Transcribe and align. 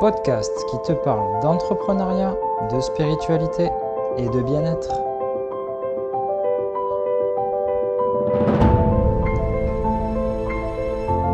podcast 0.00 0.52
qui 0.70 0.76
te 0.86 0.92
parle 0.92 1.40
d'entrepreneuriat, 1.40 2.36
de 2.70 2.80
spiritualité 2.80 3.70
et 4.18 4.28
de 4.28 4.42
bien-être. 4.42 4.92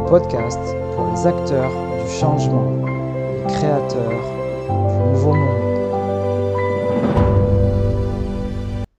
Podcast 0.09 0.61
pour 0.95 1.11
les 1.11 1.27
acteurs 1.27 1.73
du 2.05 2.11
changement, 2.13 2.87
les 2.87 3.53
créateurs 3.53 4.11
du 4.11 5.11
nouveau 5.11 5.35
monde. 5.35 5.63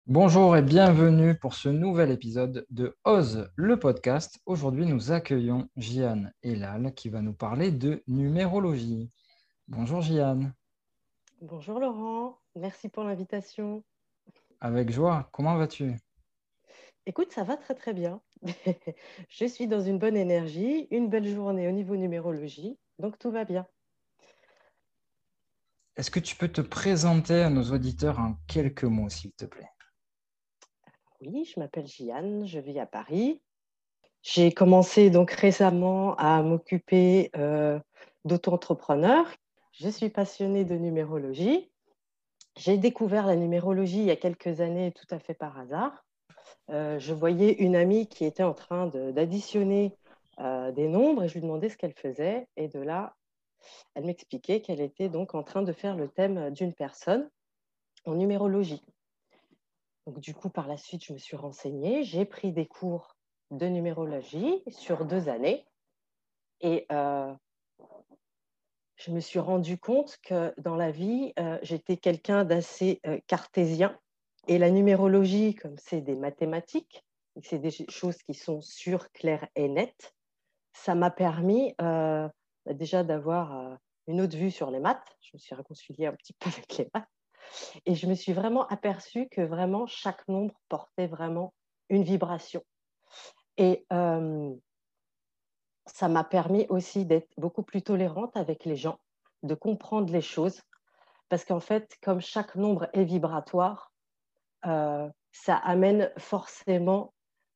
Bonjour 0.08 0.58
et 0.58 0.62
bienvenue 0.62 1.36
pour 1.36 1.54
ce 1.54 1.70
nouvel 1.70 2.12
épisode 2.12 2.66
de 2.70 2.98
Ose 3.06 3.50
le 3.56 3.80
podcast. 3.80 4.42
Aujourd'hui, 4.46 4.86
nous 4.86 5.14
accueillons 5.14 5.70
Jiane 5.78 6.34
Elal 6.44 6.94
qui 6.96 7.08
va 7.08 7.22
nous 7.22 7.34
parler 7.34 7.72
de 7.72 8.04
numérologie. 8.08 9.10
Bonjour 9.76 10.02
Jiane. 10.02 10.54
Bonjour 11.42 11.80
Laurent, 11.80 12.38
merci 12.56 12.90
pour 12.90 13.04
l'invitation. 13.04 13.84
Avec 14.62 14.92
joie, 14.92 15.30
comment 15.32 15.58
vas-tu? 15.58 15.96
Écoute, 17.08 17.32
ça 17.32 17.44
va 17.44 17.58
très 17.58 17.74
très 17.74 17.94
bien. 17.94 18.22
Je 19.30 19.46
suis 19.46 19.68
dans 19.68 19.82
une 19.82 19.98
bonne 19.98 20.16
énergie, 20.16 20.88
une 20.92 21.10
belle 21.10 21.28
journée 21.28 21.68
au 21.68 21.72
niveau 21.72 21.96
numérologie, 21.96 22.78
donc 23.00 23.18
tout 23.18 23.32
va 23.32 23.46
bien. 23.46 23.66
Est-ce 25.96 26.12
que 26.12 26.20
tu 26.20 26.36
peux 26.36 26.50
te 26.50 26.62
présenter 26.62 27.42
à 27.42 27.50
nos 27.50 27.72
auditeurs 27.72 28.20
en 28.20 28.36
quelques 28.48 28.84
mots, 28.84 29.10
s'il 29.10 29.32
te 29.32 29.46
plaît? 29.46 29.72
Oui, 31.22 31.46
je 31.52 31.60
m'appelle 31.60 31.88
Jiane, 31.88 32.46
je 32.46 32.60
vis 32.60 32.80
à 32.80 32.86
Paris. 32.86 33.42
J'ai 34.22 34.52
commencé 34.52 35.10
donc 35.10 35.32
récemment 35.32 36.16
à 36.18 36.44
m'occuper 36.44 37.32
euh, 37.36 37.80
d'auto-entrepreneurs 38.24 39.34
je 39.74 39.90
suis 39.90 40.10
passionnée 40.10 40.66
de 40.66 40.76
numérologie. 40.76 41.70
J'ai 42.56 42.78
découvert 42.78 43.26
la 43.26 43.36
numérologie 43.36 44.00
il 44.00 44.06
y 44.06 44.12
a 44.12 44.16
quelques 44.16 44.62
années 44.62 44.92
tout 44.92 45.08
à 45.10 45.20
fait 45.20 45.34
par 45.34 45.58
hasard. 45.58 46.06
Euh, 46.70 47.00
je 47.00 47.14
voyais 47.14 47.54
une 47.54 47.76
amie 47.76 48.08
qui 48.08 48.26
était 48.26 48.44
en 48.44 48.54
train 48.54 48.88
d'additionner 48.88 49.98
euh, 50.40 50.72
des 50.72 50.88
nombres 50.88 51.24
et 51.24 51.28
je 51.28 51.34
lui 51.34 51.42
demandais 51.42 51.70
ce 51.70 51.78
qu'elle 51.78 51.94
faisait. 51.94 52.48
Et 52.56 52.68
de 52.68 52.80
là, 52.80 53.16
elle 53.96 54.06
m'expliquait 54.06 54.62
qu'elle 54.62 54.82
était 54.82 55.10
donc 55.10 55.34
en 55.34 55.44
train 55.44 55.64
de 55.64 55.74
faire 55.74 55.96
le 55.96 56.08
thème 56.08 56.52
d'une 56.52 56.74
personne 56.74 57.30
en 58.06 58.14
numérologie. 58.14 58.84
Donc, 60.06 60.20
du 60.20 60.36
coup, 60.36 60.50
par 60.50 60.68
la 60.68 60.78
suite, 60.78 61.04
je 61.04 61.14
me 61.14 61.18
suis 61.18 61.38
renseignée. 61.38 62.04
J'ai 62.04 62.26
pris 62.26 62.52
des 62.52 62.68
cours 62.68 63.16
de 63.52 63.66
numérologie 63.68 64.62
sur 64.68 65.06
deux 65.06 65.30
années. 65.30 65.66
Et 66.62 66.86
euh, 66.92 67.34
je 69.04 69.12
me 69.12 69.20
suis 69.20 69.40
rendu 69.40 69.78
compte 69.78 70.18
que 70.24 70.54
dans 70.58 70.78
la 70.78 70.90
vie, 70.90 71.34
euh, 71.38 71.60
j'étais 71.62 71.98
quelqu'un 71.98 72.46
d'assez 72.46 73.02
euh, 73.06 73.20
cartésien. 73.28 74.00
Et 74.48 74.58
la 74.58 74.70
numérologie, 74.70 75.56
comme 75.56 75.76
c'est 75.78 76.00
des 76.00 76.16
mathématiques, 76.16 77.04
c'est 77.42 77.60
des 77.60 77.72
choses 77.90 78.18
qui 78.24 78.34
sont 78.34 78.62
sûres, 78.62 79.12
claires 79.12 79.48
et 79.56 79.68
nettes, 79.68 80.16
ça 80.72 80.96
m'a 80.96 81.12
permis 81.12 81.76
euh, 81.82 82.30
bah, 82.66 82.74
déjà 82.74 83.04
d'avoir 83.04 83.78
une 84.08 84.22
autre 84.22 84.38
vue 84.38 84.52
sur 84.52 84.72
les 84.72 84.80
maths. 84.80 85.18
Je 85.22 85.32
me 85.34 85.40
suis 85.40 85.56
réconciliée 85.56 86.06
un 86.06 86.14
petit 86.14 86.34
peu 86.34 86.50
avec 86.50 86.78
les 86.78 86.90
maths. 86.94 87.10
Et 87.86 87.96
je 87.96 88.08
me 88.08 88.14
suis 88.14 88.32
vraiment 88.32 88.66
aperçue 88.68 89.28
que 89.30 89.42
vraiment 89.42 89.86
chaque 89.86 90.26
nombre 90.30 90.54
portait 90.70 91.08
vraiment 91.08 91.54
une 91.90 92.04
vibration. 92.04 92.64
Et 93.58 93.86
ça 95.86 96.08
m'a 96.08 96.24
permis 96.24 96.66
aussi 96.70 97.06
d'être 97.06 97.30
beaucoup 97.38 97.64
plus 97.64 97.82
tolérante 97.82 98.36
avec 98.38 98.66
les 98.66 98.76
gens, 98.76 99.00
de 99.44 99.56
comprendre 99.56 100.12
les 100.12 100.22
choses. 100.22 100.62
Parce 101.30 101.46
qu'en 101.46 101.60
fait, 101.60 101.98
comme 102.02 102.22
chaque 102.22 102.56
nombre 102.56 102.88
est 102.94 103.04
vibratoire, 103.04 103.92
euh, 104.66 105.10
ça 105.32 105.56
amène 105.56 106.12
forcément, 106.18 107.14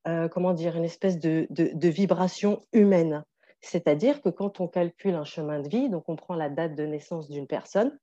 euh, 0.08 0.28
comment 0.28 0.54
dire, 0.54 0.76
une 0.76 0.84
espèce 0.84 1.20
de, 1.20 1.48
vibration 1.90 2.62
humaine. 2.74 3.24
C'est-à-dire 3.62 4.22
que 4.22 4.30
quand 4.30 4.60
on 4.60 4.68
calcule 4.68 5.16
un 5.16 5.24
chemin 5.24 5.60
de 5.60 5.70
vie, 5.70 5.90
donc 5.90 6.10
on 6.10 6.16
prend 6.16 6.36
la 6.36 6.50
date 6.50 6.76
de 6.76 6.86
naissance 6.86 7.30
d'une 7.30 7.48
personne, 7.48 7.98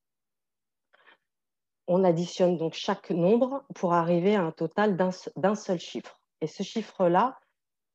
on 1.87 2.03
additionne 2.03 2.57
donc 2.57 2.75
chaque 2.75 3.11
nombre 3.11 3.65
pour 3.75 3.93
arriver 3.93 4.37
à 4.37 4.43
un 4.43 4.53
total 4.53 4.97
d'un 4.97 5.55
seul 5.55 5.79
chiffre. 5.79 6.21
Et 6.41 6.47
ce 6.47 6.63
chiffre-là, 6.63 7.39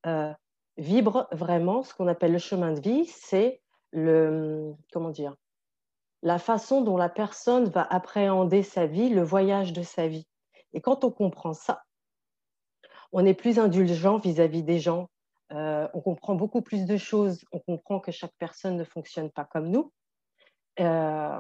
euh, 0.06 0.32
vibre 0.80 1.28
vraiment 1.32 1.84
ce 1.84 1.94
qu'on 1.94 2.08
appelle 2.08 2.32
le 2.32 2.40
chemin 2.40 2.74
de 2.74 2.80
vie, 2.80 3.06
c'est 3.06 3.62
le 3.92 4.74
comment 4.92 5.10
dire 5.10 5.36
la 6.22 6.40
façon 6.40 6.82
dont 6.82 6.98
la 6.98 7.10
personne 7.10 7.70
va 7.70 7.84
appréhender 7.84 8.64
sa 8.64 8.86
vie, 8.86 9.10
le 9.10 9.24
voyage 9.24 9.74
de 9.74 9.84
sa 9.84 10.08
vie. 10.08 10.28
Et 10.74 10.82
quand 10.82 11.04
on 11.04 11.12
comprend 11.12 11.54
ça, 11.54 11.84
on 13.12 13.26
est 13.26 13.34
plus 13.34 13.58
indulgent 13.60 14.18
vis-à-vis 14.18 14.64
des 14.64 14.80
gens, 14.80 15.10
euh, 15.52 15.88
on 15.94 16.02
comprend 16.02 16.36
beaucoup 16.36 16.62
plus 16.62 16.86
de 16.86 16.98
choses, 16.98 17.44
on 17.52 17.60
comprend 17.60 18.00
que 18.00 18.12
chaque 18.12 18.36
personne 18.38 18.76
ne 18.76 18.84
fonctionne 18.84 19.32
pas 19.32 19.46
comme 19.46 19.70
nous. 19.70 19.92
Euh, 20.80 21.40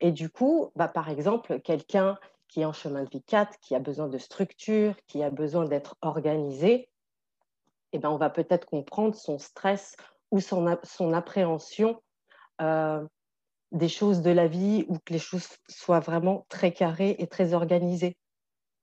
et 0.00 0.10
du 0.10 0.28
coup, 0.28 0.72
bah, 0.74 0.88
par 0.88 1.08
exemple, 1.08 1.60
quelqu'un 1.60 2.18
qui 2.48 2.62
est 2.62 2.64
en 2.64 2.72
chemin 2.72 3.04
de 3.04 3.10
vie 3.10 3.22
4, 3.22 3.58
qui 3.60 3.74
a 3.74 3.78
besoin 3.78 4.08
de 4.08 4.18
structure, 4.18 4.94
qui 5.06 5.22
a 5.22 5.30
besoin 5.30 5.66
d'être 5.66 5.96
organisé, 6.02 6.90
eh 7.92 7.98
ben, 7.98 8.10
on 8.10 8.16
va 8.16 8.30
peut-être 8.30 8.66
comprendre 8.66 9.14
son 9.14 9.38
stress 9.38 9.96
ou 10.30 10.40
son, 10.40 10.66
appréhension 11.12 12.02
euh, 12.60 13.04
des 13.70 13.88
choses 13.88 14.22
de 14.22 14.30
la 14.30 14.46
vie 14.46 14.84
ou 14.88 14.98
que 14.98 15.12
les 15.12 15.18
choses 15.18 15.48
soient 15.68 16.00
vraiment 16.00 16.46
très 16.48 16.72
carrées 16.72 17.16
et 17.18 17.26
très 17.26 17.54
organisées. 17.54 18.16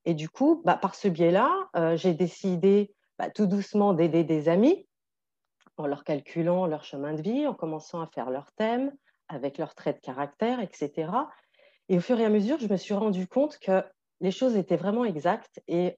Et 0.05 0.13
du 0.13 0.29
coup, 0.29 0.61
bah, 0.63 0.77
par 0.77 0.95
ce 0.95 1.07
biais-là, 1.07 1.69
euh, 1.75 1.97
j'ai 1.97 2.13
décidé 2.13 2.93
bah, 3.17 3.29
tout 3.29 3.47
doucement 3.47 3.93
d'aider 3.93 4.23
des 4.23 4.47
amis 4.47 4.87
en 5.77 5.87
leur 5.87 6.03
calculant 6.03 6.67
leur 6.67 6.83
chemin 6.83 7.13
de 7.13 7.21
vie, 7.21 7.47
en 7.47 7.53
commençant 7.53 8.01
à 8.01 8.07
faire 8.07 8.29
leur 8.29 8.51
thème 8.53 8.91
avec 9.27 9.57
leurs 9.57 9.75
traits 9.75 9.97
de 9.97 10.01
caractère, 10.01 10.59
etc. 10.59 11.11
Et 11.87 11.97
au 11.97 12.01
fur 12.01 12.19
et 12.19 12.25
à 12.25 12.29
mesure, 12.29 12.59
je 12.59 12.67
me 12.67 12.77
suis 12.77 12.93
rendu 12.93 13.27
compte 13.27 13.57
que 13.59 13.83
les 14.19 14.31
choses 14.31 14.55
étaient 14.57 14.75
vraiment 14.75 15.05
exactes 15.05 15.61
et 15.67 15.97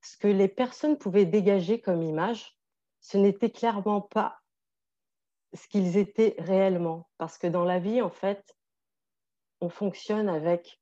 ce 0.00 0.16
que 0.16 0.28
les 0.28 0.48
personnes 0.48 0.98
pouvaient 0.98 1.26
dégager 1.26 1.80
comme 1.80 2.02
image, 2.02 2.56
ce 3.00 3.18
n'était 3.18 3.50
clairement 3.50 4.00
pas 4.00 4.38
ce 5.54 5.66
qu'ils 5.68 5.96
étaient 5.96 6.34
réellement. 6.38 7.08
Parce 7.18 7.38
que 7.38 7.46
dans 7.46 7.64
la 7.64 7.78
vie, 7.78 8.02
en 8.02 8.10
fait, 8.10 8.56
on 9.60 9.68
fonctionne 9.68 10.28
avec 10.28 10.80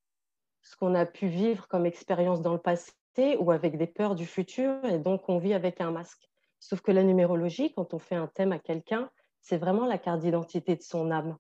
ce 0.62 0.76
qu'on 0.76 0.94
a 0.94 1.06
pu 1.06 1.28
vivre 1.28 1.68
comme 1.68 1.86
expérience 1.86 2.42
dans 2.42 2.52
le 2.52 2.60
passé 2.60 2.92
ou 3.38 3.50
avec 3.50 3.78
des 3.78 3.86
peurs 3.86 4.14
du 4.14 4.26
futur, 4.26 4.84
et 4.84 4.98
donc 4.98 5.28
on 5.28 5.38
vit 5.38 5.54
avec 5.54 5.80
un 5.80 5.90
masque. 5.90 6.28
Sauf 6.58 6.80
que 6.80 6.92
la 6.92 7.02
numérologie, 7.02 7.72
quand 7.72 7.94
on 7.94 7.98
fait 7.98 8.16
un 8.16 8.26
thème 8.26 8.52
à 8.52 8.58
quelqu'un, 8.58 9.10
c'est 9.40 9.58
vraiment 9.58 9.86
la 9.86 9.98
carte 9.98 10.20
d'identité 10.20 10.74
de 10.76 10.82
son 10.82 11.10
âme. 11.10 11.36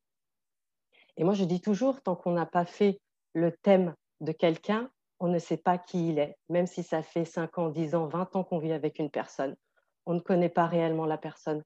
Et 1.16 1.24
moi, 1.24 1.34
je 1.34 1.44
dis 1.44 1.60
toujours, 1.60 2.00
tant 2.02 2.14
qu'on 2.14 2.32
n'a 2.32 2.46
pas 2.46 2.64
fait 2.64 3.00
le 3.32 3.52
thème 3.52 3.94
de 4.20 4.32
quelqu'un, 4.32 4.90
on 5.18 5.28
ne 5.28 5.38
sait 5.38 5.56
pas 5.56 5.78
qui 5.78 6.10
il 6.10 6.18
est, 6.18 6.36
même 6.48 6.66
si 6.66 6.82
ça 6.82 7.02
fait 7.02 7.24
5 7.24 7.58
ans, 7.58 7.68
10 7.68 7.94
ans, 7.94 8.06
20 8.06 8.36
ans 8.36 8.44
qu'on 8.44 8.58
vit 8.58 8.72
avec 8.72 8.98
une 8.98 9.10
personne. 9.10 9.56
On 10.04 10.14
ne 10.14 10.20
connaît 10.20 10.48
pas 10.48 10.66
réellement 10.66 11.06
la 11.06 11.18
personne. 11.18 11.62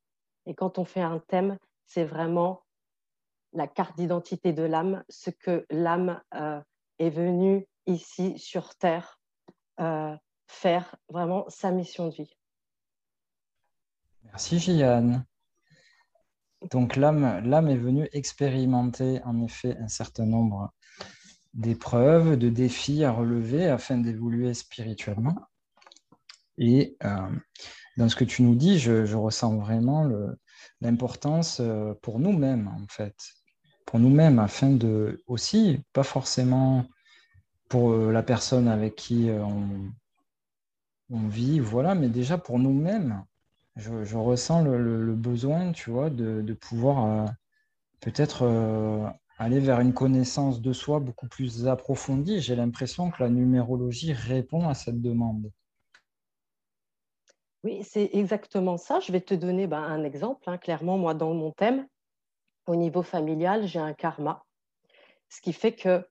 Et 0.47 0.55
quand 0.55 0.79
on 0.79 0.85
fait 0.85 1.03
un 1.03 1.19
thème, 1.19 1.59
c'est 1.87 2.05
vraiment 2.05 2.63
la 3.53 3.67
carte 3.67 3.97
d'identité 3.97 4.53
de 4.53 4.63
l'âme, 4.63 5.05
ce 5.09 5.31
que 5.31 5.67
l'âme 5.71 6.23
euh, 6.35 6.61
est 6.99 7.11
venue 7.11 7.67
ici 7.87 8.39
sur 8.39 8.75
Terre 8.77 9.21
euh, 9.81 10.17
faire, 10.47 10.97
vraiment 11.09 11.49
sa 11.49 11.71
mission 11.71 12.09
de 12.09 12.15
vie. 12.15 12.37
Merci 14.25 14.59
Jeanne. 14.59 15.25
Donc 16.71 16.97
l'âme 16.97 17.69
est 17.69 17.77
venue 17.77 18.09
expérimenter 18.13 19.23
en 19.25 19.41
effet 19.43 19.77
un 19.79 19.89
certain 19.89 20.27
nombre 20.27 20.71
d'épreuves, 21.55 22.37
de 22.37 22.49
défis 22.49 23.05
à 23.05 23.13
relever 23.13 23.67
afin 23.67 23.99
d'évoluer 23.99 24.55
spirituellement. 24.55 25.37
Et 26.59 26.97
euh, 27.05 27.29
dans 27.97 28.09
ce 28.09 28.17
que 28.17 28.25
tu 28.25 28.43
nous 28.43 28.55
dis, 28.55 28.79
je, 28.79 29.15
ressens 29.15 29.57
vraiment 29.57 30.09
l'importance 30.81 31.59
euh, 31.61 31.95
pour 32.03 32.21
nous-mêmes, 32.21 32.69
en 32.69 32.87
fait. 32.89 33.17
Pour 33.87 33.99
nous-mêmes, 33.99 34.39
afin 34.39 34.71
de 34.71 35.23
aussi, 35.27 35.81
pas 35.93 36.03
forcément 36.03 36.85
pour 37.69 37.93
euh, 37.93 38.13
la 38.13 38.23
personne 38.23 38.69
avec 38.69 38.95
qui 38.95 39.31
on, 39.31 39.91
vit, 41.29 41.59
voilà, 41.59 41.95
mais 41.97 42.09
déjà 42.09 42.39
pour 42.39 42.59
nous-mêmes, 42.59 43.25
je, 43.77 44.17
ressens 44.17 44.63
le, 44.63 45.15
besoin, 45.15 45.73
tu 45.73 45.91
vois, 45.91 46.09
de, 46.11 46.53
pouvoir 46.53 47.27
peut-être 48.01 48.45
aller 49.41 49.59
vers 49.59 49.81
une 49.81 49.95
connaissance 49.95 50.61
de 50.61 50.75
soi 50.75 51.01
beaucoup 51.01 51.27
plus 51.27 51.67
approfondie. 51.67 52.41
J'ai 52.41 52.55
l'impression 52.55 53.11
que 53.11 53.23
la 53.23 53.31
numérologie 53.31 54.13
répond 54.13 54.69
à 54.69 54.75
cette 54.75 55.01
demande. 55.01 55.51
Oui, 57.65 57.83
c'est 57.83 58.11
exactement 58.13 58.77
ça. 58.77 59.01
Je 59.01 59.11
vais 59.11 59.23
te 59.23 59.33
donner 59.33 59.67
ben, 59.67 59.83
un 59.83 60.05
exemple. 60.05 60.43
Hein. 60.47 60.59
Clairement, 60.59 60.99
moi, 60.99 61.15
dans 61.15 61.33
mon 61.33 61.53
thème, 61.53 61.89
au 62.67 62.77
niveau 62.77 63.03
familial, 63.03 63.67
j'ai 63.67 63.79
un 63.79 63.95
karma. 63.95 64.45
Ce 65.31 65.41
qui 65.41 65.55
fait 65.55 65.75
que 65.75 66.07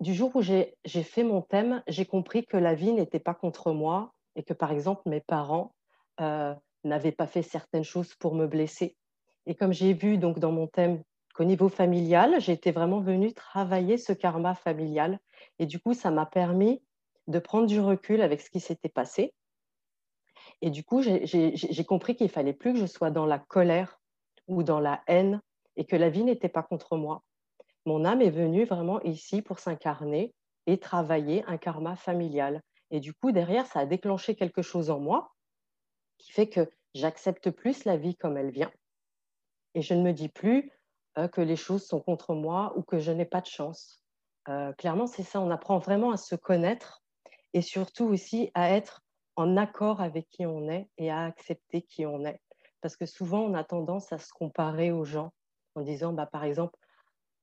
du 0.00 0.14
jour 0.14 0.34
où 0.34 0.40
j'ai 0.40 0.74
fait 0.86 1.24
mon 1.24 1.42
thème, 1.42 1.82
j'ai 1.88 2.06
compris 2.06 2.46
que 2.46 2.56
la 2.56 2.74
vie 2.74 2.94
n'était 2.94 3.20
pas 3.20 3.34
contre 3.34 3.72
moi 3.72 4.14
et 4.34 4.42
que, 4.44 4.54
par 4.54 4.72
exemple, 4.72 5.02
mes 5.10 5.20
parents 5.20 5.74
euh, 6.20 6.54
n'avaient 6.84 7.12
pas 7.12 7.26
fait 7.26 7.42
certaines 7.42 7.84
choses 7.84 8.14
pour 8.14 8.34
me 8.34 8.46
blesser. 8.46 8.96
Et 9.44 9.54
comme 9.54 9.74
j'ai 9.74 9.92
vu 9.92 10.16
donc 10.16 10.38
dans 10.38 10.52
mon 10.52 10.66
thème 10.66 11.02
qu'au 11.40 11.46
niveau 11.46 11.70
familial, 11.70 12.38
j'étais 12.38 12.70
vraiment 12.70 13.00
venue 13.00 13.32
travailler 13.32 13.96
ce 13.96 14.12
karma 14.12 14.54
familial. 14.54 15.18
Et 15.58 15.64
du 15.64 15.80
coup, 15.80 15.94
ça 15.94 16.10
m'a 16.10 16.26
permis 16.26 16.82
de 17.28 17.38
prendre 17.38 17.66
du 17.66 17.80
recul 17.80 18.20
avec 18.20 18.42
ce 18.42 18.50
qui 18.50 18.60
s'était 18.60 18.90
passé. 18.90 19.32
Et 20.60 20.68
du 20.68 20.84
coup, 20.84 21.00
j'ai 21.00 21.84
compris 21.86 22.14
qu'il 22.14 22.28
fallait 22.28 22.52
plus 22.52 22.74
que 22.74 22.78
je 22.78 22.84
sois 22.84 23.10
dans 23.10 23.24
la 23.24 23.38
colère 23.38 24.02
ou 24.48 24.62
dans 24.62 24.80
la 24.80 25.02
haine 25.06 25.40
et 25.76 25.86
que 25.86 25.96
la 25.96 26.10
vie 26.10 26.24
n'était 26.24 26.50
pas 26.50 26.62
contre 26.62 26.98
moi. 26.98 27.22
Mon 27.86 28.04
âme 28.04 28.20
est 28.20 28.28
venue 28.28 28.66
vraiment 28.66 29.00
ici 29.00 29.40
pour 29.40 29.60
s'incarner 29.60 30.34
et 30.66 30.76
travailler 30.76 31.42
un 31.46 31.56
karma 31.56 31.96
familial. 31.96 32.60
Et 32.90 33.00
du 33.00 33.14
coup, 33.14 33.32
derrière, 33.32 33.66
ça 33.66 33.80
a 33.80 33.86
déclenché 33.86 34.34
quelque 34.34 34.60
chose 34.60 34.90
en 34.90 35.00
moi 35.00 35.32
qui 36.18 36.32
fait 36.32 36.50
que 36.50 36.70
j'accepte 36.94 37.48
plus 37.48 37.86
la 37.86 37.96
vie 37.96 38.14
comme 38.14 38.36
elle 38.36 38.50
vient. 38.50 38.72
Et 39.72 39.80
je 39.80 39.94
ne 39.94 40.02
me 40.02 40.12
dis 40.12 40.28
plus 40.28 40.70
euh, 41.18 41.28
que 41.28 41.40
les 41.40 41.56
choses 41.56 41.86
sont 41.86 42.00
contre 42.00 42.34
moi 42.34 42.72
ou 42.76 42.82
que 42.82 42.98
je 42.98 43.12
n'ai 43.12 43.24
pas 43.24 43.40
de 43.40 43.46
chance. 43.46 44.02
Euh, 44.48 44.72
clairement, 44.72 45.06
c'est 45.06 45.22
ça, 45.22 45.40
on 45.40 45.50
apprend 45.50 45.78
vraiment 45.78 46.12
à 46.12 46.16
se 46.16 46.34
connaître 46.34 47.02
et 47.52 47.62
surtout 47.62 48.06
aussi 48.06 48.50
à 48.54 48.70
être 48.70 49.02
en 49.36 49.56
accord 49.56 50.00
avec 50.00 50.28
qui 50.28 50.46
on 50.46 50.68
est 50.68 50.88
et 50.98 51.10
à 51.10 51.24
accepter 51.24 51.82
qui 51.82 52.06
on 52.06 52.24
est. 52.24 52.40
Parce 52.80 52.96
que 52.96 53.06
souvent, 53.06 53.40
on 53.40 53.54
a 53.54 53.64
tendance 53.64 54.12
à 54.12 54.18
se 54.18 54.32
comparer 54.32 54.92
aux 54.92 55.04
gens 55.04 55.32
en 55.74 55.82
disant, 55.82 56.12
bah, 56.12 56.26
par 56.26 56.44
exemple, 56.44 56.78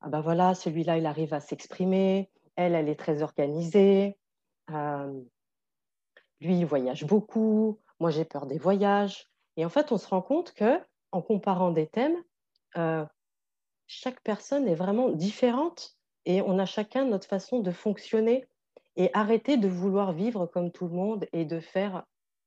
ah 0.01 0.09
bah 0.09 0.21
voilà, 0.21 0.53
celui-là, 0.53 0.97
il 0.97 1.05
arrive 1.05 1.33
à 1.33 1.39
s'exprimer, 1.39 2.29
elle, 2.55 2.75
elle 2.75 2.89
est 2.89 2.99
très 2.99 3.21
organisée, 3.21 4.17
euh, 4.71 5.21
lui, 6.41 6.59
il 6.59 6.65
voyage 6.65 7.05
beaucoup, 7.05 7.79
moi, 7.99 8.11
j'ai 8.11 8.25
peur 8.25 8.45
des 8.45 8.59
voyages. 8.59 9.27
Et 9.55 9.65
en 9.65 9.69
fait, 9.69 9.91
on 9.91 9.97
se 9.97 10.07
rend 10.07 10.21
compte 10.21 10.53
que 10.53 10.79
en 11.11 11.21
comparant 11.21 11.71
des 11.71 11.87
thèmes, 11.87 12.17
chaque 13.87 14.21
personne 14.21 14.67
est 14.67 14.75
vraiment 14.75 15.09
différente 15.09 15.97
et 16.25 16.41
on 16.41 16.59
a 16.59 16.65
chacun 16.65 17.05
notre 17.05 17.27
façon 17.27 17.59
de 17.59 17.71
fonctionner 17.71 18.45
et 18.97 19.09
arrêter 19.13 19.57
de 19.57 19.67
vouloir 19.67 20.11
vivre 20.11 20.45
comme 20.45 20.71
tout 20.71 20.87
le 20.87 20.93
monde 20.93 21.25
et 21.31 21.45
de 21.45 21.59
faire 21.59 22.03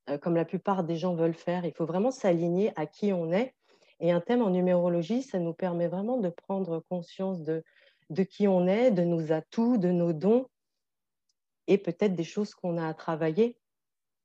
euh, 0.09 0.19
comme 0.19 0.37
la 0.37 0.45
plupart 0.45 0.85
des 0.85 0.97
gens 0.97 1.15
veulent 1.15 1.35
faire. 1.35 1.65
Il 1.65 1.73
faut 1.73 1.87
vraiment 1.87 2.11
s'aligner 2.11 2.73
à 2.77 2.87
qui 2.87 3.13
on 3.13 3.33
est. 3.33 3.55
Et 4.01 4.13
un 4.13 4.21
thème 4.21 4.43
en 4.43 4.51
numérologie, 4.51 5.23
ça 5.23 5.39
nous 5.39 5.53
permet 5.53 5.89
vraiment 5.89 6.19
de 6.19 6.29
prendre 6.29 6.81
conscience 6.89 7.43
de, 7.43 7.63
de 8.11 8.23
qui 8.23 8.49
on 8.49 8.67
est, 8.67 8.91
de 8.91 9.03
nos 9.03 9.33
atouts, 9.33 9.79
de 9.79 9.91
nos 9.91 10.13
dons 10.13 10.47
et 11.67 11.79
peut-être 11.79 12.15
des 12.15 12.25
choses 12.25 12.55
qu'on 12.55 12.77
a 12.79 12.89
à 12.89 12.95
travailler. 12.95 13.59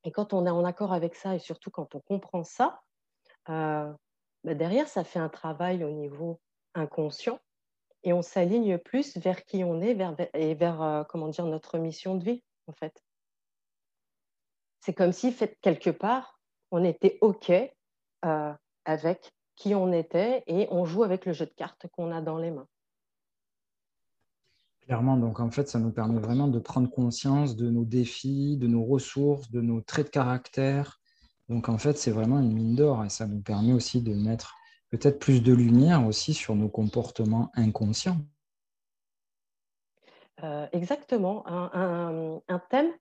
Et 0.04 0.12
quand 0.12 0.34
on 0.34 0.46
est 0.46 0.52
en 0.52 0.66
accord 0.66 0.94
avec 0.94 1.16
ça 1.16 1.36
et 1.36 1.40
surtout 1.40 1.72
quand 1.72 1.94
on 1.96 2.00
comprend 2.00 2.44
ça, 2.44 2.82
euh, 3.50 3.92
bah, 4.44 4.54
derrière, 4.54 4.88
ça 4.88 5.04
fait 5.04 5.20
un 5.20 5.30
travail 5.30 5.84
au 5.84 5.92
niveau 5.92 6.40
inconscient 6.76 7.40
et 8.06 8.14
on 8.14 8.22
s'aligne 8.22 8.78
plus 8.78 9.18
vers 9.18 9.44
qui 9.46 9.64
on 9.64 9.82
est 9.82 9.96
vers, 9.96 10.16
et 10.36 10.54
vers 10.54 10.82
euh, 10.82 11.04
comment 11.04 11.28
dire, 11.28 11.48
notre 11.48 11.80
mission 11.80 12.16
de 12.16 12.24
vie, 12.24 12.44
en 12.68 12.74
fait. 12.74 13.04
C'est 14.80 14.94
comme 14.94 15.12
si, 15.12 15.32
fait, 15.32 15.58
quelque 15.62 15.90
part, 15.90 16.40
on 16.70 16.84
était 16.84 17.18
OK 17.22 17.50
euh, 17.50 18.54
avec 18.86 19.32
qui 19.56 19.74
on 19.74 19.92
était 19.92 20.44
et 20.46 20.68
on 20.70 20.86
joue 20.86 21.04
avec 21.04 21.26
le 21.26 21.34
jeu 21.34 21.48
de 21.48 21.54
cartes 21.54 21.88
qu'on 21.92 22.12
a 22.12 22.22
dans 22.22 22.38
les 22.38 22.52
mains. 22.52 22.68
Clairement, 24.82 25.18
donc 25.18 25.40
en 25.40 25.50
fait, 25.50 25.68
ça 25.68 25.80
nous 25.80 25.92
permet 25.92 26.20
vraiment 26.20 26.48
de 26.48 26.60
prendre 26.60 26.92
conscience 26.92 27.56
de 27.56 27.72
nos 27.72 27.86
défis, 27.86 28.56
de 28.58 28.68
nos 28.68 28.84
ressources, 28.84 29.50
de 29.50 29.62
nos 29.62 29.82
traits 29.82 30.08
de 30.08 30.12
caractère. 30.12 31.00
Donc 31.50 31.70
en 31.70 31.80
fait, 31.80 31.98
c'est 31.98 32.12
vraiment 32.12 32.40
une 32.40 32.54
mine 32.54 32.76
d'or 32.76 33.04
et 33.04 33.10
ça 33.10 33.26
nous 33.26 33.42
permet 33.42 33.74
aussi 33.74 34.04
de 34.04 34.14
mettre 34.14 34.56
peut-être 34.98 35.20
plus 35.20 35.42
de 35.42 35.54
lumière 35.54 36.06
aussi 36.06 36.34
sur 36.34 36.56
nos 36.56 36.70
comportements 36.70 37.52
inconscients. 37.56 38.18
Euh, 40.44 40.68
exactement. 40.72 41.44
Un, 41.48 42.60
thème, 42.70 42.92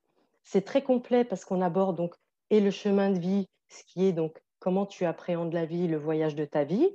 c'est 0.42 0.64
très 0.64 0.82
complet 0.82 1.24
parce 1.24 1.44
qu'on 1.44 1.60
aborde 1.60 1.96
donc 1.96 2.14
et 2.50 2.60
le 2.60 2.70
chemin 2.70 3.10
de 3.10 3.18
vie, 3.18 3.48
ce 3.68 3.82
qui 3.84 4.06
est 4.06 4.12
donc 4.12 4.42
comment 4.58 4.86
tu 4.86 5.04
appréhendes 5.04 5.52
la 5.52 5.66
vie, 5.66 5.88
le 5.88 5.96
voyage 5.96 6.34
de 6.34 6.44
ta 6.44 6.64
vie, 6.64 6.88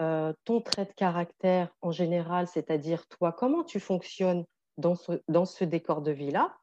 euh, 0.00 0.32
ton 0.44 0.60
trait 0.60 0.86
de 0.86 0.92
caractère 0.92 1.68
en 1.82 1.90
général, 1.90 2.46
c'est-à-dire 2.46 3.06
toi, 3.08 3.32
comment 3.32 3.64
tu 3.64 3.80
fonctionnes 3.80 4.44
dans 4.78 4.94
ce, 4.96 5.64
décor 5.64 6.02
de 6.02 6.10
vie-là. 6.10 6.56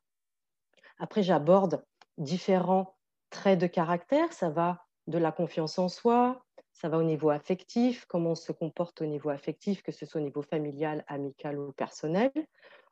Après, 0.98 1.24
j'aborde 1.24 1.84
différents 2.18 2.96
traits 3.30 3.60
de 3.60 3.68
caractère. 3.68 4.34
Ça 4.34 4.50
va 4.50 4.86
de 5.08 5.18
la 5.18 5.32
confiance 5.32 5.80
en 5.80 5.88
soi, 5.88 6.44
ça 6.80 6.88
va 6.88 6.98
au 6.98 7.04
niveau 7.04 7.30
affectif, 7.30 8.06
comment 8.06 8.32
on 8.32 8.36
se 8.36 8.52
comporte 8.52 9.02
au 9.02 9.06
niveau 9.06 9.30
affectif, 9.30 9.84
que 9.84 9.92
ce 9.92 10.06
soit 10.06 10.22
au 10.22 10.24
niveau 10.24 10.42
familial, 10.42 11.04
amical 11.08 11.60
ou 11.60 11.74
personnel, 11.74 12.32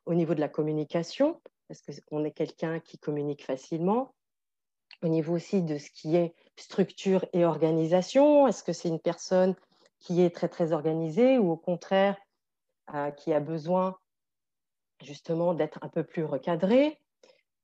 au 0.04 0.14
niveau 0.14 0.34
de 0.34 0.40
la 0.40 0.48
communication, 0.48 1.40
est-ce 1.70 2.00
qu'on 2.02 2.24
est 2.24 2.32
quelqu'un 2.32 2.80
qui 2.80 2.98
communique 2.98 3.44
facilement, 3.44 4.14
au 5.02 5.08
niveau 5.08 5.34
aussi 5.34 5.62
de 5.62 5.78
ce 5.78 5.90
qui 5.90 6.16
est 6.16 6.34
structure 6.56 7.24
et 7.32 7.44
organisation, 7.44 8.46
est-ce 8.46 8.62
que 8.62 8.72
c'est 8.72 8.88
une 8.88 9.00
personne 9.00 9.54
qui 10.00 10.22
est 10.22 10.34
très 10.34 10.48
très 10.48 10.72
organisé 10.72 11.38
ou 11.38 11.50
au 11.50 11.56
contraire 11.56 12.16
euh, 12.94 13.10
qui 13.10 13.32
a 13.32 13.40
besoin 13.40 13.98
justement 15.02 15.54
d'être 15.54 15.78
un 15.82 15.88
peu 15.88 16.04
plus 16.04 16.24
recadré. 16.24 16.98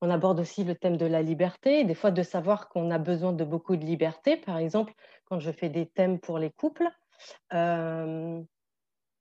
On 0.01 0.11
aborde 0.11 0.41
aussi 0.41 0.65
le 0.65 0.75
thème 0.75 0.97
de 0.97 1.07
la 1.07 1.23
liberté, 1.23 1.85
des 1.85 1.95
fois 1.95 2.11
de 2.11 2.23
savoir 2.23 2.69
qu'on 2.69 2.91
a 2.91 2.99
besoin 2.99 3.33
de 3.33 3.45
beaucoup 3.45 3.77
de 3.77 3.85
liberté. 3.85 4.37
Par 4.37 4.59
exemple, 4.59 4.93
quand 5.25 5.41
je 5.41 5.51
fais 5.51 5.69
des 5.69 5.87
thèmes 5.87 6.21
pour 6.21 6.39
les 6.39 6.51
couples, 6.51 6.89
euh, 7.53 8.43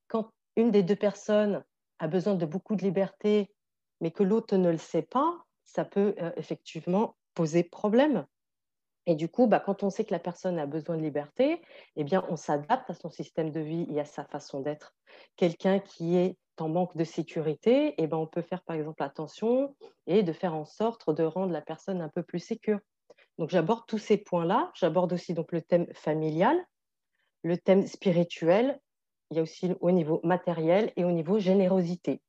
quand 0.08 0.30
une 0.56 0.72
des 0.72 0.84
deux 0.84 0.96
personnes 0.96 1.64
a 2.00 2.08
besoin 2.08 2.36
de 2.36 2.46
beaucoup 2.46 2.76
de 2.76 2.84
liberté, 2.84 3.54
mais 4.02 4.12
que 4.12 4.24
l'autre 4.24 4.58
ne 4.58 4.70
le 4.70 4.78
sait 4.78 5.04
pas, 5.04 5.46
ça 5.64 5.86
peut 5.86 6.16
euh, 6.20 6.32
effectivement 6.36 7.16
poser 7.34 7.64
problème. 7.64 8.26
Et 9.06 9.16
du 9.16 9.28
coup, 9.28 9.48
bah, 9.48 9.60
quand 9.60 9.84
on 9.84 9.90
sait 9.90 10.06
que 10.06 10.14
la 10.14 10.20
personne 10.20 10.58
a 10.60 10.66
besoin 10.66 10.96
de 10.98 11.02
liberté, 11.02 11.62
eh 11.96 12.04
bien, 12.04 12.26
on 12.30 12.38
s'adapte 12.38 12.90
à 12.90 12.94
son 12.94 13.10
système 13.10 13.52
de 13.52 13.60
vie 13.60 13.86
et 13.90 14.00
à 14.00 14.06
sa 14.06 14.24
façon 14.26 14.62
d'être. 14.62 14.96
Quelqu'un 15.36 15.80
qui 15.80 16.16
est 16.16 16.38
en 16.60 16.70
manque 16.70 16.96
de 16.96 17.04
sécurité, 17.04 17.96
eh 17.98 18.08
ben, 18.08 18.18
on 18.18 18.28
peut 18.28 18.42
faire 18.42 18.64
par 18.64 18.76
exemple 18.76 19.04
attention 19.04 19.76
et 20.08 20.24
de 20.24 20.32
faire 20.32 20.54
en 20.54 20.66
sorte 20.66 21.10
de 21.10 21.24
rendre 21.24 21.52
la 21.52 21.62
personne 21.62 22.02
un 22.02 22.10
peu 22.10 22.24
plus 22.24 22.40
sécure. 22.40 22.80
Donc 23.38 23.50
j'aborde 23.50 23.86
tous 23.88 23.98
ces 23.98 24.18
points-là. 24.18 24.72
J'aborde 24.76 25.14
aussi 25.14 25.34
donc 25.34 25.52
le 25.52 25.62
thème 25.62 25.88
familial, 25.94 26.58
le 27.44 27.58
thème 27.58 27.88
spirituel. 27.88 28.80
Il 29.32 29.38
y 29.38 29.40
a 29.40 29.44
aussi 29.44 29.72
au 29.80 29.92
niveau 29.92 30.20
matériel 30.24 30.92
et 30.96 31.04
au 31.04 31.12
niveau 31.12 31.40
générosité 31.40 32.22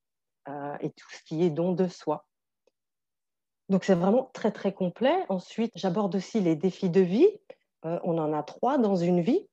euh, 0.49 0.77
et 0.81 0.91
tout 0.91 1.11
ce 1.11 1.23
qui 1.25 1.45
est 1.45 1.51
don 1.51 1.73
de 1.73 1.89
soi. 1.89 2.27
Donc 3.69 3.85
c'est 3.85 3.95
vraiment 3.95 4.31
très 4.35 4.53
très 4.53 4.73
complet. 4.73 5.25
Ensuite, 5.29 5.73
j'aborde 5.75 6.15
aussi 6.15 6.41
les 6.41 6.57
défis 6.57 6.91
de 6.91 7.01
vie. 7.01 7.29
Euh, 7.85 7.99
on 8.05 8.19
en 8.19 8.33
a 8.33 8.43
trois 8.43 8.79
dans 8.79 8.97
une 8.97 9.21
vie. 9.21 9.49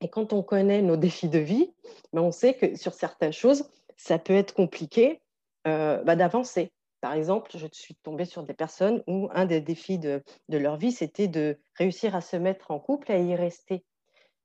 Et 0.00 0.08
quand 0.08 0.32
on 0.32 0.42
connaît 0.42 0.82
nos 0.82 0.96
défis 0.96 1.28
de 1.28 1.38
vie, 1.38 1.72
ben, 2.12 2.22
on 2.22 2.32
sait 2.32 2.54
que 2.54 2.76
sur 2.76 2.92
certaines 2.92 3.32
choses, 3.32 3.68
ça 3.96 4.18
peut 4.18 4.32
être 4.32 4.52
compliqué 4.52 5.22
euh, 5.68 6.02
bah, 6.02 6.16
d'avancer. 6.16 6.72
Par 7.02 7.14
exemple, 7.14 7.50
je 7.56 7.66
suis 7.72 7.96
tombée 7.96 8.24
sur 8.24 8.44
des 8.44 8.54
personnes 8.54 9.02
où 9.08 9.28
un 9.34 9.44
des 9.44 9.60
défis 9.60 9.98
de, 9.98 10.22
leur 10.48 10.76
vie, 10.76 10.92
c'était 10.92 11.26
de 11.26 11.58
réussir 11.74 12.14
à 12.14 12.20
se 12.20 12.36
mettre 12.36 12.70
en 12.70 12.78
couple 12.78 13.10
et 13.10 13.14
à 13.14 13.18
y 13.18 13.34
rester. 13.34 13.84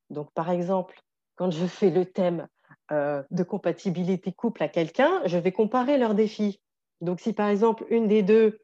Donc, 0.10 0.34
par 0.34 0.50
exemple, 0.50 1.00
quand 1.36 1.52
je 1.52 1.68
fais 1.68 1.92
le 1.92 2.06
thème 2.06 2.48
euh, 2.92 3.22
de 3.30 3.44
compatibilité 3.44 4.32
couple 4.32 4.64
à 4.64 4.70
quelqu'un, 4.70 5.22
je 5.26 5.38
vais 5.38 5.52
comparer 5.52 6.00
leurs 6.00 6.16
défis. 6.16 6.60
Donc, 7.00 7.20
si 7.20 7.32
par 7.32 7.48
exemple, 7.48 7.86
une 7.92 8.08
des 8.08 8.24
deux 8.24 8.60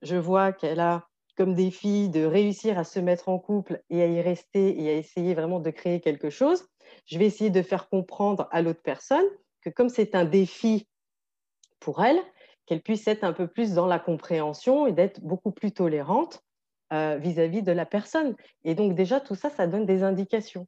je 0.00 0.16
vois 0.16 0.52
qu'elle 0.52 0.80
a 0.80 1.06
comme 1.36 1.54
défi 1.54 2.08
de 2.08 2.24
réussir 2.24 2.78
à 2.78 2.84
se 2.84 2.98
mettre 2.98 3.28
en 3.28 3.38
couple 3.38 3.82
et 3.90 4.02
à 4.02 4.06
y 4.06 4.22
rester 4.22 4.82
et 4.82 4.88
à 4.88 4.92
essayer 4.94 5.34
vraiment 5.34 5.60
de 5.60 5.70
créer 5.70 6.00
quelque 6.00 6.30
chose, 6.30 6.66
je 7.04 7.18
vais 7.18 7.26
essayer 7.26 7.50
de 7.50 7.62
faire 7.62 7.90
comprendre 7.90 8.48
à 8.52 8.62
l'autre 8.62 8.82
personne 8.82 9.26
que 9.60 9.68
comme 9.68 9.90
c'est 9.90 10.14
un 10.14 10.24
défi 10.24 10.88
pour 11.80 12.02
elle, 12.02 12.20
qu'elle 12.66 12.82
puisse 12.82 13.06
être 13.06 13.24
un 13.24 13.32
peu 13.32 13.46
plus 13.46 13.74
dans 13.74 13.86
la 13.86 13.98
compréhension 13.98 14.86
et 14.86 14.92
d'être 14.92 15.20
beaucoup 15.20 15.52
plus 15.52 15.72
tolérante 15.72 16.42
euh, 16.92 17.16
vis-à-vis 17.16 17.62
de 17.62 17.72
la 17.72 17.86
personne. 17.86 18.36
Et 18.64 18.74
donc 18.74 18.94
déjà, 18.94 19.20
tout 19.20 19.34
ça, 19.34 19.50
ça 19.50 19.66
donne 19.66 19.86
des 19.86 20.02
indications. 20.02 20.66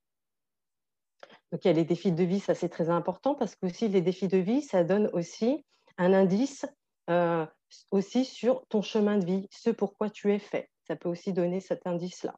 Donc 1.52 1.62
les 1.64 1.84
défis 1.84 2.12
de 2.12 2.24
vie, 2.24 2.40
ça 2.40 2.54
c'est 2.54 2.68
très 2.68 2.90
important 2.90 3.34
parce 3.34 3.54
que 3.54 3.66
aussi 3.66 3.88
les 3.88 4.00
défis 4.00 4.28
de 4.28 4.38
vie, 4.38 4.62
ça 4.62 4.82
donne 4.82 5.08
aussi 5.12 5.64
un 5.96 6.12
indice 6.12 6.66
euh, 7.08 7.46
aussi 7.90 8.24
sur 8.24 8.66
ton 8.68 8.82
chemin 8.82 9.18
de 9.18 9.24
vie, 9.24 9.48
ce 9.50 9.70
pourquoi 9.70 10.10
tu 10.10 10.32
es 10.32 10.38
fait. 10.38 10.70
Ça 10.86 10.96
peut 10.96 11.08
aussi 11.08 11.32
donner 11.32 11.60
cet 11.60 11.86
indice-là. 11.86 12.34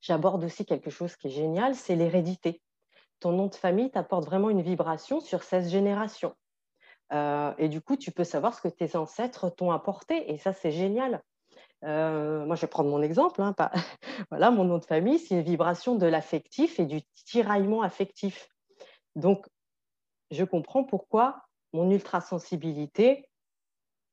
J'aborde 0.00 0.44
aussi 0.44 0.64
quelque 0.64 0.90
chose 0.90 1.16
qui 1.16 1.28
est 1.28 1.30
génial, 1.30 1.74
c'est 1.74 1.96
l'hérédité. 1.96 2.62
Ton 3.20 3.32
nom 3.32 3.46
de 3.46 3.54
famille 3.54 3.90
t'apporte 3.90 4.26
vraiment 4.26 4.50
une 4.50 4.62
vibration 4.62 5.20
sur 5.20 5.42
16 5.42 5.70
générations. 5.70 6.34
Euh, 7.12 7.52
et 7.58 7.68
du 7.68 7.80
coup, 7.80 7.96
tu 7.96 8.10
peux 8.10 8.24
savoir 8.24 8.54
ce 8.54 8.60
que 8.60 8.68
tes 8.68 8.96
ancêtres 8.96 9.50
t'ont 9.50 9.70
apporté. 9.70 10.32
Et 10.32 10.38
ça, 10.38 10.52
c'est 10.52 10.70
génial. 10.70 11.22
Euh, 11.84 12.44
moi, 12.44 12.56
je 12.56 12.62
vais 12.62 12.66
prendre 12.66 12.90
mon 12.90 13.02
exemple. 13.02 13.40
Hein, 13.40 13.54
voilà, 14.30 14.50
mon 14.50 14.64
nom 14.64 14.78
de 14.78 14.84
famille, 14.84 15.18
c'est 15.18 15.34
une 15.34 15.42
vibration 15.42 15.94
de 15.96 16.06
l'affectif 16.06 16.78
et 16.80 16.86
du 16.86 17.02
tiraillement 17.24 17.82
affectif. 17.82 18.48
Donc, 19.16 19.46
je 20.30 20.44
comprends 20.44 20.84
pourquoi 20.84 21.42
mon 21.72 21.90
ultrasensibilité 21.90 23.28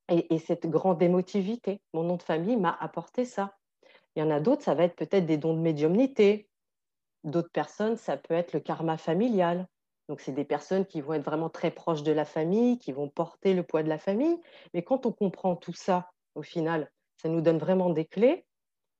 et, 0.08 0.34
et 0.34 0.38
cette 0.38 0.66
grande 0.66 1.02
émotivité, 1.02 1.82
mon 1.92 2.04
nom 2.04 2.16
de 2.16 2.22
famille 2.22 2.56
m'a 2.56 2.76
apporté 2.80 3.24
ça. 3.24 3.56
Il 4.14 4.20
y 4.20 4.22
en 4.22 4.30
a 4.30 4.40
d'autres, 4.40 4.62
ça 4.62 4.74
va 4.74 4.84
être 4.84 4.96
peut-être 4.96 5.26
des 5.26 5.36
dons 5.36 5.54
de 5.54 5.60
médiumnité. 5.60 6.48
D'autres 7.24 7.50
personnes, 7.50 7.96
ça 7.96 8.16
peut 8.16 8.34
être 8.34 8.52
le 8.52 8.60
karma 8.60 8.96
familial. 8.96 9.66
Donc, 10.08 10.20
c'est 10.20 10.32
des 10.32 10.44
personnes 10.44 10.86
qui 10.86 11.00
vont 11.00 11.14
être 11.14 11.24
vraiment 11.24 11.50
très 11.50 11.70
proches 11.70 12.02
de 12.02 12.12
la 12.12 12.24
famille, 12.24 12.78
qui 12.78 12.92
vont 12.92 13.08
porter 13.08 13.54
le 13.54 13.62
poids 13.62 13.82
de 13.82 13.88
la 13.88 13.98
famille. 13.98 14.40
Mais 14.72 14.82
quand 14.82 15.06
on 15.06 15.12
comprend 15.12 15.56
tout 15.56 15.72
ça, 15.72 16.10
au 16.34 16.42
final, 16.42 16.90
ça 17.16 17.28
nous 17.28 17.40
donne 17.40 17.58
vraiment 17.58 17.90
des 17.90 18.04
clés 18.04 18.46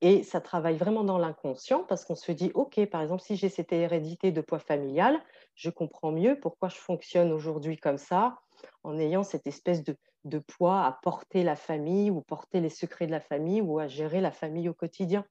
et 0.02 0.22
ça 0.22 0.40
travaille 0.40 0.76
vraiment 0.76 1.04
dans 1.04 1.18
l'inconscient 1.18 1.84
parce 1.84 2.04
qu'on 2.04 2.16
se 2.16 2.32
dit, 2.32 2.50
OK, 2.54 2.84
par 2.86 3.02
exemple, 3.02 3.22
si 3.22 3.36
j'ai 3.36 3.48
cette 3.48 3.72
hérédité 3.72 4.30
de 4.30 4.40
poids 4.40 4.58
familial, 4.58 5.18
je 5.54 5.70
comprends 5.70 6.12
mieux 6.12 6.38
pourquoi 6.38 6.68
je 6.68 6.76
fonctionne 6.76 7.32
aujourd'hui 7.32 7.78
comme 7.78 7.98
ça, 7.98 8.38
en 8.82 8.98
ayant 8.98 9.22
cette 9.22 9.46
espèce 9.46 9.82
de, 9.84 9.96
de 10.24 10.38
poids 10.38 10.84
à 10.84 10.98
porter 11.02 11.44
la 11.44 11.56
famille 11.56 12.10
ou 12.10 12.20
porter 12.20 12.60
les 12.60 12.68
secrets 12.68 13.06
de 13.06 13.12
la 13.12 13.20
famille 13.20 13.62
ou 13.62 13.78
à 13.78 13.88
gérer 13.88 14.20
la 14.20 14.32
famille 14.32 14.68
au 14.68 14.74
quotidien. 14.74 15.24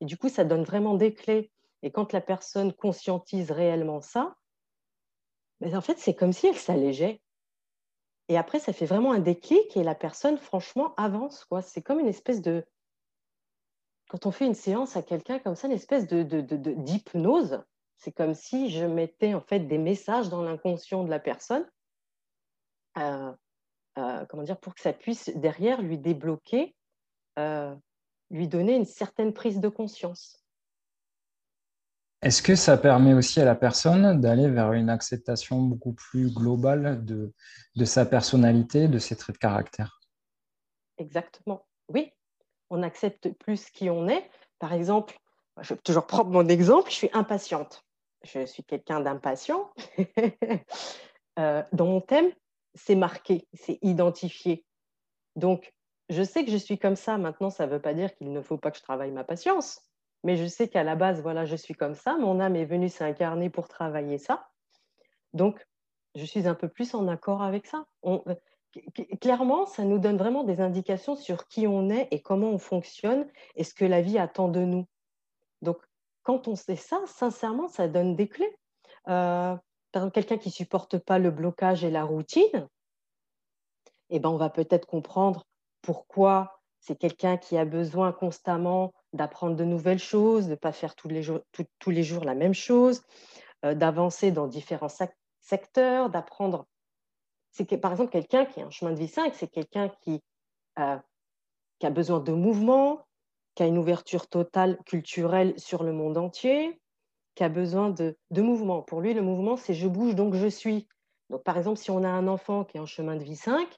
Et 0.00 0.04
du 0.06 0.16
coup, 0.16 0.28
ça 0.28 0.44
donne 0.44 0.62
vraiment 0.62 0.94
des 0.94 1.12
clés. 1.12 1.50
Et 1.82 1.90
quand 1.90 2.12
la 2.12 2.20
personne 2.20 2.72
conscientise 2.72 3.50
réellement 3.50 4.00
ça, 4.00 4.36
mais 5.60 5.74
en 5.74 5.80
fait, 5.80 5.98
c'est 5.98 6.14
comme 6.14 6.32
si 6.32 6.46
elle 6.46 6.56
s'allégeait. 6.56 7.20
Et 8.28 8.36
après, 8.36 8.58
ça 8.60 8.72
fait 8.72 8.86
vraiment 8.86 9.12
un 9.12 9.18
déclic 9.18 9.76
et 9.76 9.82
la 9.82 9.94
personne, 9.94 10.38
franchement, 10.38 10.94
avance. 10.96 11.46
C'est 11.62 11.82
comme 11.82 12.00
une 12.00 12.08
espèce 12.08 12.42
de... 12.42 12.64
Quand 14.08 14.26
on 14.26 14.30
fait 14.30 14.46
une 14.46 14.54
séance 14.54 14.96
à 14.96 15.02
quelqu'un 15.02 15.38
comme 15.38 15.54
ça, 15.54 15.66
une 15.66 15.74
espèce 15.74 16.06
de, 16.06 16.22
d'hypnose, 16.22 17.62
c'est 17.96 18.12
comme 18.12 18.34
si 18.34 18.70
je 18.70 18.84
mettais 18.84 19.34
en 19.34 19.40
fait 19.40 19.60
des 19.60 19.78
messages 19.78 20.28
dans 20.28 20.42
l'inconscient 20.42 21.04
de 21.04 21.10
la 21.10 21.18
personne, 21.18 21.68
euh, 22.96 23.32
euh, 23.98 24.24
comment 24.26 24.44
dire, 24.44 24.58
pour 24.58 24.74
que 24.74 24.80
ça 24.80 24.92
puisse 24.92 25.30
derrière 25.30 25.82
lui 25.82 25.98
débloquer, 25.98 26.74
euh, 27.38 27.74
lui 28.30 28.48
donner 28.48 28.76
une 28.76 28.86
certaine 28.86 29.32
prise 29.32 29.60
de 29.60 29.68
conscience. 29.68 30.42
Est-ce 32.20 32.42
que 32.42 32.56
ça 32.56 32.76
permet 32.76 33.14
aussi 33.14 33.40
à 33.40 33.44
la 33.44 33.54
personne 33.54 34.20
d'aller 34.20 34.48
vers 34.48 34.72
une 34.72 34.90
acceptation 34.90 35.62
beaucoup 35.62 35.92
plus 35.92 36.32
globale 36.32 37.04
de, 37.04 37.32
sa 37.84 38.04
personnalité, 38.04 38.88
de 38.88 38.98
ses 38.98 39.14
traits 39.14 39.36
de 39.36 39.38
caractère? 39.38 40.00
Exactement. 40.96 41.66
Oui, 41.88 42.12
on 42.70 42.82
accepte 42.82 43.32
plus 43.34 43.70
qui 43.70 43.88
on 43.88 44.08
est. 44.08 44.28
Par 44.58 44.72
exemple, 44.72 45.16
je 45.60 45.74
vais 45.74 45.80
toujours 45.80 46.06
prendre 46.06 46.30
mon 46.30 46.48
exemple, 46.48 46.90
je 46.90 46.96
suis 46.96 47.10
impatiente. 47.12 47.84
Je 48.24 48.44
suis 48.46 48.64
quelqu'un 48.64 49.00
d'impatient. 49.00 49.70
Euh, 51.38 51.62
dans 51.72 51.86
mon 51.86 52.00
thème, 52.00 52.32
c'est 52.74 52.96
marqué, 52.96 53.46
c'est 53.54 53.78
identifié. 53.82 54.66
Donc, 55.36 55.72
je 56.08 56.24
sais 56.24 56.44
que 56.44 56.50
je 56.50 56.56
suis 56.56 56.80
comme 56.80 56.96
ça. 56.96 57.16
Maintenant, 57.16 57.48
ça 57.48 57.66
ne 57.66 57.70
veut 57.70 57.80
pas 57.80 57.94
dire 57.94 58.12
qu'il 58.16 58.32
ne 58.32 58.42
faut 58.42 58.58
pas 58.58 58.72
que 58.72 58.78
je 58.78 58.82
travaille 58.82 59.12
ma 59.12 59.22
patience. 59.22 59.87
Mais 60.24 60.36
je 60.36 60.46
sais 60.46 60.68
qu'à 60.68 60.82
la 60.82 60.96
base, 60.96 61.22
voilà, 61.22 61.44
je 61.44 61.56
suis 61.56 61.74
comme 61.74 61.94
ça. 61.94 62.16
Mon 62.16 62.40
âme 62.40 62.56
est 62.56 62.64
venue 62.64 62.88
s'incarner 62.88 63.50
pour 63.50 63.68
travailler 63.68 64.18
ça. 64.18 64.48
Donc, 65.32 65.66
je 66.14 66.24
suis 66.24 66.48
un 66.48 66.54
peu 66.54 66.68
plus 66.68 66.94
en 66.94 67.06
accord 67.08 67.42
avec 67.42 67.66
ça. 67.66 67.86
Euh, 68.04 68.18
clairement, 69.20 69.66
ça 69.66 69.84
nous 69.84 69.98
donne 69.98 70.16
vraiment 70.16 70.44
des 70.44 70.60
indications 70.60 71.16
sur 71.16 71.46
qui 71.46 71.66
on 71.66 71.90
est 71.90 72.08
et 72.10 72.20
comment 72.20 72.50
on 72.50 72.58
fonctionne 72.58 73.26
et 73.54 73.64
ce 73.64 73.74
que 73.74 73.84
la 73.84 74.00
vie 74.00 74.18
attend 74.18 74.48
de 74.48 74.60
nous. 74.60 74.86
Donc, 75.62 75.78
quand 76.22 76.48
on 76.48 76.56
sait 76.56 76.76
ça, 76.76 77.00
sincèrement, 77.06 77.68
ça 77.68 77.88
donne 77.88 78.16
des 78.16 78.28
clés. 78.28 78.56
Euh, 79.08 79.56
quelqu'un 80.12 80.38
qui 80.38 80.50
supporte 80.50 80.98
pas 80.98 81.18
le 81.18 81.30
blocage 81.30 81.84
et 81.84 81.90
la 81.90 82.04
routine, 82.04 82.68
eh 84.10 84.18
ben, 84.18 84.28
on 84.28 84.36
va 84.36 84.50
peut-être 84.50 84.86
comprendre 84.86 85.46
pourquoi 85.82 86.57
c'est 86.80 86.96
quelqu'un 86.96 87.36
qui 87.36 87.56
a 87.56 87.64
besoin 87.64 88.12
constamment 88.12 88.92
d'apprendre 89.12 89.56
de 89.56 89.64
nouvelles 89.64 89.98
choses, 89.98 90.46
de 90.46 90.52
ne 90.52 90.56
pas 90.56 90.72
faire 90.72 90.94
tous 90.94 91.08
les, 91.08 91.22
jours, 91.22 92.24
la 92.24 92.34
même 92.34 92.54
chose, 92.54 93.02
euh, 93.64 93.74
d'avancer 93.74 94.30
dans 94.30 94.46
différents 94.46 94.92
secteurs, 95.40 96.10
d'apprendre. 96.10 96.66
C'est 97.52 97.78
par 97.78 97.92
exemple 97.92 98.10
quelqu'un 98.10 98.44
qui 98.44 98.60
a 98.60 98.66
un 98.66 98.70
chemin 98.70 98.92
de 98.92 98.98
vie 98.98 99.08
5, 99.08 99.34
c'est 99.34 99.48
quelqu'un 99.48 99.88
qui, 100.02 100.20
euh, 100.78 100.96
qui 101.78 101.86
a 101.86 101.90
besoin 101.90 102.20
de 102.20 102.32
mouvement, 102.32 103.06
qui 103.54 103.62
a 103.64 103.66
une 103.66 103.78
ouverture 103.78 104.28
totale 104.28 104.78
culturelle 104.84 105.58
sur 105.58 105.82
le 105.82 105.92
monde 105.92 106.16
entier, 106.16 106.80
qui 107.34 107.42
a 107.42 107.48
besoin 107.48 107.90
de, 107.90 108.16
de 108.30 108.42
mouvement. 108.42 108.82
Pour 108.82 109.00
lui, 109.00 109.14
le 109.14 109.22
mouvement, 109.22 109.56
c'est 109.56 109.74
je 109.74 109.88
bouge, 109.88 110.14
donc 110.14 110.34
je 110.34 110.46
suis. 110.46 110.86
Donc, 111.30 111.42
par 111.42 111.56
exemple, 111.56 111.78
si 111.78 111.90
on 111.90 112.04
a 112.04 112.08
un 112.08 112.28
enfant 112.28 112.64
qui 112.64 112.76
est 112.76 112.80
en 112.80 112.86
chemin 112.86 113.16
de 113.16 113.24
vie 113.24 113.36
5, 113.36 113.68
bah, 113.68 113.76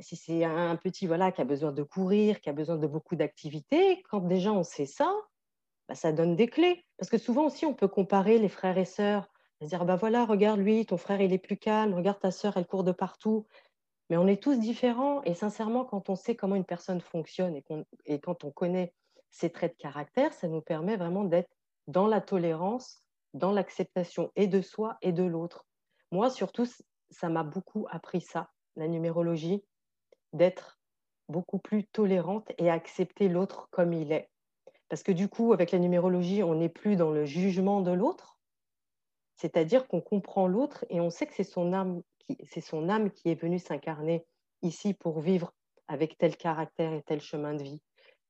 si 0.00 0.16
c'est 0.16 0.44
un 0.44 0.76
petit 0.76 1.06
voilà, 1.06 1.32
qui 1.32 1.40
a 1.40 1.44
besoin 1.44 1.72
de 1.72 1.82
courir, 1.82 2.40
qui 2.40 2.48
a 2.48 2.52
besoin 2.52 2.76
de 2.76 2.86
beaucoup 2.86 3.16
d'activités, 3.16 4.02
quand 4.10 4.20
déjà 4.20 4.52
on 4.52 4.62
sait 4.62 4.86
ça, 4.86 5.12
bah, 5.88 5.94
ça 5.94 6.12
donne 6.12 6.36
des 6.36 6.48
clés. 6.48 6.84
Parce 6.98 7.10
que 7.10 7.18
souvent 7.18 7.46
aussi, 7.46 7.66
on 7.66 7.74
peut 7.74 7.88
comparer 7.88 8.38
les 8.38 8.48
frères 8.48 8.78
et 8.78 8.84
sœurs, 8.84 9.28
dire, 9.60 9.84
bah 9.84 9.96
voilà, 9.96 10.24
regarde 10.24 10.60
lui, 10.60 10.84
ton 10.84 10.96
frère, 10.96 11.20
il 11.20 11.32
est 11.32 11.38
plus 11.38 11.56
calme, 11.56 11.94
regarde 11.94 12.20
ta 12.20 12.30
sœur, 12.30 12.56
elle 12.56 12.66
court 12.66 12.84
de 12.84 12.92
partout. 12.92 13.46
Mais 14.10 14.16
on 14.16 14.26
est 14.26 14.42
tous 14.42 14.58
différents 14.58 15.22
et 15.22 15.34
sincèrement, 15.34 15.84
quand 15.84 16.10
on 16.10 16.16
sait 16.16 16.36
comment 16.36 16.54
une 16.54 16.64
personne 16.64 17.00
fonctionne 17.00 17.56
et, 17.56 17.64
et 18.04 18.20
quand 18.20 18.44
on 18.44 18.50
connaît 18.50 18.92
ses 19.30 19.50
traits 19.50 19.72
de 19.72 19.82
caractère, 19.82 20.32
ça 20.32 20.46
nous 20.46 20.60
permet 20.60 20.96
vraiment 20.96 21.24
d'être 21.24 21.50
dans 21.88 22.06
la 22.06 22.20
tolérance, 22.20 23.02
dans 23.34 23.52
l'acceptation 23.52 24.30
et 24.36 24.46
de 24.46 24.60
soi 24.60 24.96
et 25.02 25.12
de 25.12 25.24
l'autre. 25.24 25.64
Moi, 26.12 26.30
surtout, 26.30 26.66
ça 27.10 27.28
m'a 27.28 27.42
beaucoup 27.42 27.86
appris 27.90 28.20
ça, 28.20 28.50
la 28.76 28.86
numérologie, 28.86 29.64
d'être 30.32 30.78
beaucoup 31.28 31.58
plus 31.58 31.86
tolérante 31.86 32.52
et 32.58 32.70
accepter 32.70 33.28
l'autre 33.28 33.68
comme 33.70 33.92
il 33.92 34.12
est. 34.12 34.30
Parce 34.88 35.02
que 35.02 35.12
du 35.12 35.28
coup, 35.28 35.52
avec 35.52 35.72
la 35.72 35.78
numérologie, 35.78 36.42
on 36.42 36.54
n'est 36.54 36.68
plus 36.68 36.96
dans 36.96 37.10
le 37.10 37.24
jugement 37.24 37.80
de 37.80 37.90
l'autre, 37.90 38.38
c'est-à-dire 39.36 39.86
qu'on 39.88 40.00
comprend 40.00 40.46
l'autre 40.46 40.84
et 40.88 41.00
on 41.00 41.10
sait 41.10 41.26
que 41.26 41.34
c'est 41.34 41.44
son 41.44 41.72
âme 41.72 42.02
qui, 42.20 42.38
son 42.62 42.88
âme 42.88 43.10
qui 43.10 43.30
est 43.30 43.40
venue 43.40 43.58
s'incarner 43.58 44.24
ici 44.62 44.94
pour 44.94 45.20
vivre 45.20 45.52
avec 45.88 46.16
tel 46.18 46.36
caractère 46.36 46.92
et 46.92 47.02
tel 47.02 47.20
chemin 47.20 47.54
de 47.54 47.62
vie. 47.62 47.82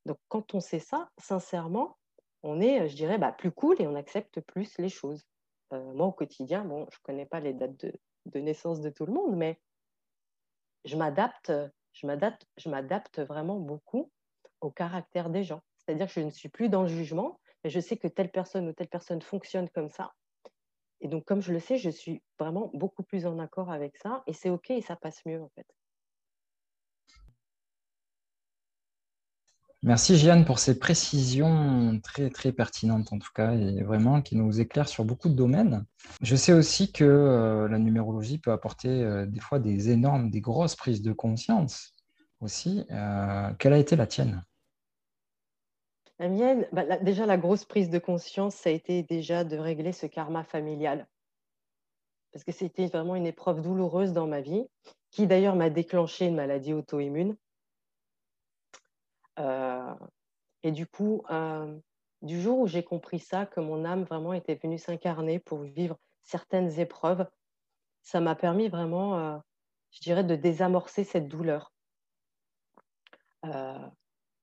Donc 0.04 0.18
quand 0.28 0.54
on 0.54 0.60
sait 0.60 0.78
ça, 0.78 1.10
sincèrement, 1.18 1.96
on 2.42 2.60
est, 2.60 2.88
je 2.88 2.96
dirais, 2.96 3.18
bah, 3.18 3.32
plus 3.32 3.50
cool 3.50 3.80
et 3.80 3.86
on 3.86 3.94
accepte 3.94 4.40
plus 4.40 4.78
les 4.78 4.88
choses. 4.88 5.24
Euh, 5.72 5.92
moi, 5.94 6.06
au 6.06 6.12
quotidien, 6.12 6.64
bon, 6.64 6.86
je 6.90 6.96
ne 6.96 7.02
connais 7.02 7.26
pas 7.26 7.40
les 7.40 7.54
dates 7.54 7.76
de, 7.76 8.38
naissance 8.38 8.80
de 8.80 8.90
tout 8.90 9.06
le 9.06 9.12
monde, 9.12 9.36
mais 9.36 9.58
je 10.84 10.96
m'adapte 10.96 11.52
je 12.00 12.68
m'adapte, 12.68 13.20
vraiment 13.20 13.58
beaucoup 13.58 14.10
au 14.60 14.70
caractère 14.70 15.30
des 15.30 15.42
gens. 15.44 15.62
C'est-à-dire 15.78 16.06
que 16.06 16.12
je 16.12 16.20
ne 16.20 16.30
suis 16.30 16.48
plus 16.48 16.68
dans 16.68 16.82
le 16.82 16.88
jugement, 16.88 17.40
mais 17.62 17.70
je 17.70 17.80
sais 17.80 17.96
que 17.96 18.08
telle 18.08 18.30
personne 18.30 18.68
ou 18.68 18.72
telle 18.72 18.88
personne 18.88 19.22
fonctionne 19.22 19.68
comme 19.70 19.88
ça. 19.88 20.14
Et 21.00 21.08
donc, 21.08 21.24
comme 21.24 21.42
je 21.42 21.52
le 21.52 21.60
sais, 21.60 21.76
je 21.76 21.90
suis 21.90 22.22
vraiment 22.38 22.70
beaucoup 22.74 23.02
plus 23.02 23.26
en 23.26 23.38
accord 23.38 23.70
avec 23.70 23.96
ça. 23.96 24.22
Et 24.26 24.32
c'est 24.32 24.50
OK 24.50 24.70
et 24.70 24.80
ça 24.82 24.96
passe 24.96 25.24
mieux, 25.26 25.42
en 25.42 25.48
fait. 25.50 25.66
Merci 29.86 30.16
Jeanne 30.16 30.44
pour 30.44 30.58
ces 30.58 30.80
précisions 30.80 32.00
très 32.02 32.28
très 32.28 32.50
pertinentes 32.50 33.12
en 33.12 33.20
tout 33.20 33.30
cas 33.32 33.52
et 33.54 33.84
vraiment 33.84 34.20
qui 34.20 34.34
nous 34.34 34.60
éclairent 34.60 34.88
sur 34.88 35.04
beaucoup 35.04 35.28
de 35.28 35.34
domaines. 35.34 35.86
Je 36.22 36.34
sais 36.34 36.52
aussi 36.52 36.90
que 36.90 37.04
euh, 37.04 37.68
la 37.68 37.78
numérologie 37.78 38.38
peut 38.38 38.50
apporter 38.50 38.88
euh, 38.88 39.26
des 39.26 39.38
fois 39.38 39.60
des 39.60 39.90
énormes, 39.90 40.28
des 40.28 40.40
grosses 40.40 40.74
prises 40.74 41.02
de 41.02 41.12
conscience 41.12 41.94
aussi. 42.40 42.84
Euh, 42.90 43.52
quelle 43.60 43.74
a 43.74 43.78
été 43.78 43.94
la 43.94 44.08
tienne? 44.08 44.42
La 46.18 46.30
mienne, 46.30 46.66
bah, 46.72 46.98
déjà 46.98 47.24
la 47.24 47.36
grosse 47.36 47.64
prise 47.64 47.88
de 47.88 48.00
conscience, 48.00 48.56
ça 48.56 48.70
a 48.70 48.72
été 48.72 49.04
déjà 49.04 49.44
de 49.44 49.56
régler 49.56 49.92
ce 49.92 50.06
karma 50.06 50.42
familial. 50.42 51.06
Parce 52.32 52.42
que 52.42 52.50
c'était 52.50 52.88
vraiment 52.88 53.14
une 53.14 53.26
épreuve 53.26 53.62
douloureuse 53.62 54.12
dans 54.12 54.26
ma 54.26 54.40
vie, 54.40 54.66
qui 55.12 55.28
d'ailleurs 55.28 55.54
m'a 55.54 55.70
déclenché 55.70 56.26
une 56.26 56.34
maladie 56.34 56.72
auto-immune 56.72 57.36
et 59.38 60.72
du 60.72 60.86
coup, 60.86 61.22
euh, 61.30 61.78
du 62.22 62.40
jour 62.40 62.60
où 62.60 62.66
j'ai 62.66 62.82
compris 62.82 63.18
ça, 63.18 63.46
que 63.46 63.60
mon 63.60 63.84
âme 63.84 64.04
vraiment 64.04 64.32
était 64.32 64.54
venue 64.54 64.78
s'incarner 64.78 65.38
pour 65.38 65.60
vivre 65.60 65.98
certaines 66.22 66.78
épreuves, 66.80 67.26
ça 68.02 68.20
m'a 68.20 68.34
permis 68.34 68.68
vraiment, 68.68 69.18
euh, 69.18 69.38
je 69.90 70.00
dirais, 70.00 70.24
de 70.24 70.36
désamorcer 70.36 71.04
cette 71.04 71.28
douleur. 71.28 71.72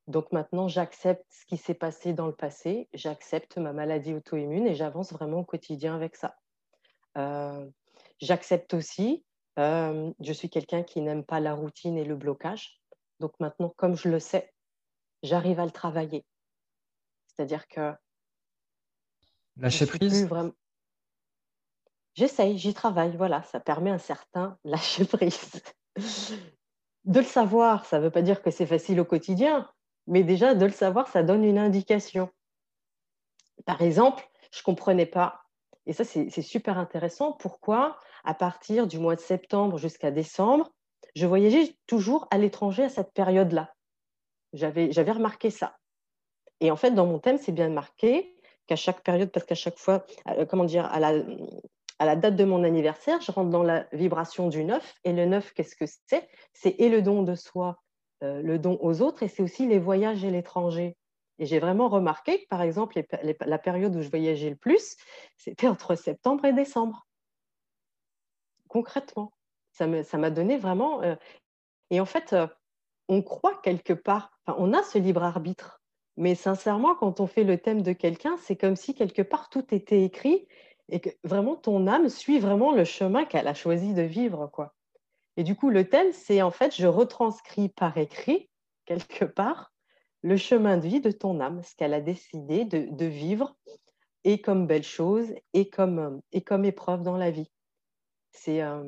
donc 0.08 0.32
maintenant, 0.32 0.70
j'accepte 0.70 1.26
ce 1.30 1.46
qui 1.46 1.58
s'est 1.58 1.74
passé 1.74 2.14
dans 2.14 2.28
le 2.28 2.36
passé, 2.36 2.88
j'accepte 2.94 3.58
ma 3.58 3.74
maladie 3.74 4.14
auto-immune 4.14 4.68
et 4.68 4.76
j'avance 4.76 5.12
vraiment 5.12 5.40
au 5.40 5.44
quotidien 5.44 5.96
avec 5.96 6.16
ça. 6.16 6.36
j'accepte 8.20 8.74
aussi 8.74 9.26
Euh, 9.60 10.12
je 10.20 10.34
suis 10.34 10.50
quelqu'un 10.50 10.84
qui 10.84 11.02
n'aime 11.02 11.24
pas 11.24 11.40
la 11.40 11.54
routine 11.54 11.98
et 11.98 12.06
le 12.06 12.16
blocage. 12.16 12.82
Donc 13.20 13.34
maintenant, 13.40 13.74
comme 13.78 13.96
je 13.96 14.10
le 14.10 14.20
sais, 14.20 14.53
j'arrive 15.24 15.60
à 15.60 15.66
le 15.66 15.72
travailler. 15.72 16.26
C'est-à-dire 17.28 17.68
que... 17.68 17.94
Lâcher 19.58 19.86
prise 19.86 20.28
vraiment... 20.28 20.52
J'essaye, 22.16 22.60
j'y 22.60 22.76
travaille, 22.76 23.18
voilà, 23.18 23.42
ça 23.44 23.60
permet 23.60 23.90
un 23.90 23.98
certain 23.98 24.60
lâcher 24.64 25.06
prise. 25.06 25.64
de 27.06 27.20
le 27.20 27.26
savoir, 27.26 27.86
ça 27.86 27.98
ne 27.98 28.04
veut 28.04 28.12
pas 28.12 28.22
dire 28.22 28.42
que 28.42 28.52
c'est 28.52 28.68
facile 28.68 29.00
au 29.00 29.06
quotidien, 29.06 29.72
mais 30.06 30.24
déjà 30.24 30.54
de 30.54 30.66
le 30.66 30.72
savoir, 30.72 31.08
ça 31.08 31.24
donne 31.24 31.44
une 31.44 31.58
indication. 31.58 32.30
Par 33.66 33.82
exemple, 33.82 34.30
je 34.52 34.60
ne 34.60 34.64
comprenais 34.64 35.06
pas, 35.06 35.44
et 35.86 35.94
ça 35.94 36.04
c'est 36.04 36.30
super 36.42 36.78
intéressant, 36.78 37.32
pourquoi 37.34 37.98
à 38.24 38.34
partir 38.34 38.88
du 38.88 39.00
mois 39.00 39.16
de 39.16 39.22
septembre 39.22 39.78
jusqu'à 39.78 40.12
décembre, 40.12 40.72
je 41.16 41.26
voyageais 41.26 41.76
toujours 41.88 42.28
à 42.32 42.38
l'étranger 42.38 42.84
à 42.84 42.90
cette 42.90 43.14
période-là. 43.14 43.74
J'avais 44.54 45.12
remarqué 45.12 45.50
ça. 45.50 45.78
Et 46.60 46.72
en 46.72 46.76
fait, 46.76 46.92
dans 46.92 47.06
mon 47.06 47.20
thème, 47.20 47.38
c'est 47.38 47.52
bien 47.52 47.70
marqué 47.70 48.36
qu'à 48.68 48.76
chaque 48.76 49.04
période, 49.04 49.32
parce 49.32 49.46
qu'à 49.46 49.56
chaque 49.56 49.78
fois, 49.78 50.06
euh, 50.30 50.46
comment 50.46 50.64
dire, 50.64 50.86
à 50.86 51.00
la, 51.00 51.22
à 52.00 52.06
la 52.06 52.16
date 52.16 52.36
de 52.36 52.46
mon 52.46 52.64
anniversaire, 52.64 53.20
je 53.22 53.32
rentre 53.32 53.50
dans 53.50 53.64
la 53.64 53.88
vibration 53.92 54.48
du 54.48 54.64
neuf. 54.64 54.96
Et 55.04 55.12
le 55.12 55.26
neuf, 55.26 55.54
qu'est-ce 55.54 55.76
que 55.76 55.86
c'est? 56.08 56.30
C'est 56.54 56.76
et 56.80 56.90
le 56.90 57.02
don 57.02 57.24
de 57.24 57.36
soi, 57.36 57.82
euh, 58.24 58.42
le 58.42 58.60
don 58.60 58.78
aux 58.82 59.02
autres, 59.02 59.24
et 59.24 59.28
c'est 59.28 59.44
aussi 59.44 59.68
les 59.68 59.80
voyages 59.80 60.24
et 60.24 60.32
l'étranger. 60.32 60.96
Et 61.40 61.46
j'ai 61.46 61.60
vraiment 61.60 61.90
remarqué 61.90 62.44
que, 62.44 62.48
par 62.48 62.62
exemple, 62.62 63.02
la 63.42 63.58
période 63.58 63.96
où 63.96 64.02
je 64.02 64.10
voyageais 64.10 64.52
le 64.52 64.56
plus, 64.56 64.96
c'était 65.36 65.68
entre 65.68 65.96
septembre 65.96 66.46
et 66.46 66.54
décembre. 66.54 67.08
Concrètement, 68.70 69.34
ça 69.72 69.88
m'a 69.88 70.30
donné 70.30 70.58
vraiment. 70.58 71.02
Euh, 71.02 71.16
et 71.90 72.00
en 72.00 72.06
fait, 72.06 72.36
on 73.08 73.22
croit 73.22 73.60
quelque 73.64 73.94
part, 73.94 74.32
on 74.48 74.74
a 74.74 74.84
ce 74.84 74.98
libre 74.98 75.24
arbitre, 75.24 75.82
mais 76.18 76.36
sincèrement, 76.36 76.96
quand 76.96 77.20
on 77.20 77.28
fait 77.28 77.44
le 77.44 77.58
thème 77.58 77.82
de 77.82 77.94
quelqu'un, 77.94 78.38
c'est 78.38 78.56
comme 78.56 78.76
si 78.76 78.94
quelque 78.94 79.22
part 79.22 79.50
tout 79.50 79.66
était 79.74 80.04
écrit 80.04 80.48
et 80.90 81.00
que 81.00 81.10
vraiment 81.24 81.56
ton 81.56 81.88
âme 81.88 82.10
suit 82.10 82.40
vraiment 82.40 82.72
le 82.72 82.84
chemin 82.84 83.26
qu'elle 83.26 83.48
a 83.48 83.54
choisi 83.54 83.94
de 83.94 84.04
vivre. 84.04 84.48
quoi. 84.48 84.76
Et 85.38 85.44
du 85.44 85.56
coup, 85.56 85.70
le 85.70 85.90
thème, 85.90 86.12
c'est 86.12 86.42
en 86.42 86.52
fait, 86.52 86.76
je 86.76 86.88
retranscris 86.88 87.70
par 87.70 87.98
écrit, 87.98 88.50
quelque 88.86 89.26
part, 89.26 89.74
le 90.22 90.38
chemin 90.38 90.78
de 90.78 90.88
vie 90.88 91.02
de 91.02 91.12
ton 91.12 91.40
âme, 91.40 91.64
ce 91.64 91.76
qu'elle 91.76 91.94
a 91.94 92.02
décidé 92.02 92.66
de, 92.66 93.06
vivre, 93.06 93.58
et 94.24 94.40
comme 94.40 94.68
belle 94.68 94.84
chose, 94.84 95.34
et 95.54 95.70
comme, 95.70 96.22
et 96.32 96.42
comme 96.42 96.64
épreuve 96.64 97.02
dans 97.02 97.18
la 97.18 97.32
vie. 97.32 97.52
C'est 98.32 98.62
euh, 98.62 98.84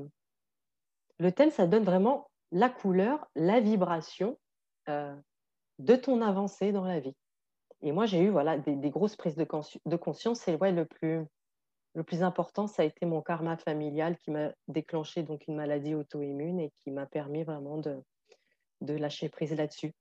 Le 1.17 1.31
thème, 1.31 1.51
ça 1.51 1.67
donne 1.67 1.83
vraiment 1.83 2.29
la 2.55 2.69
couleur, 2.69 3.27
la 3.35 3.59
vibration 3.59 4.39
euh, 4.87 5.13
de 5.77 5.95
ton 5.97 6.21
avancée 6.21 6.71
dans 6.71 6.85
la 6.85 7.01
vie. 7.01 7.13
Et 7.81 7.91
moi, 7.91 8.05
j'ai 8.05 8.21
eu 8.21 8.29
voilà, 8.29 8.57
des, 8.57 8.89
grosses 8.89 9.17
prises 9.17 9.35
de, 9.35 9.43
conscience. 9.43 10.39
C'est 10.39 10.55
ouais, 10.55 10.71
le 10.71 10.85
plus, 10.85 11.25
le 11.95 12.03
plus 12.03 12.23
important, 12.23 12.65
ça 12.65 12.83
a 12.83 12.85
été 12.85 13.05
mon 13.05 13.21
karma 13.21 13.57
familial 13.57 14.17
qui 14.17 14.31
m'a 14.31 14.53
déclenché 14.69 15.21
donc 15.21 15.45
une 15.49 15.57
maladie 15.57 15.95
auto-immune 15.95 16.61
et 16.61 16.71
qui 16.81 16.91
m'a 16.91 17.05
permis 17.05 17.43
vraiment 17.43 17.77
de, 17.77 18.01
de 18.79 18.93
lâcher 18.93 19.27
prise 19.27 19.53
là-dessus. 19.53 19.91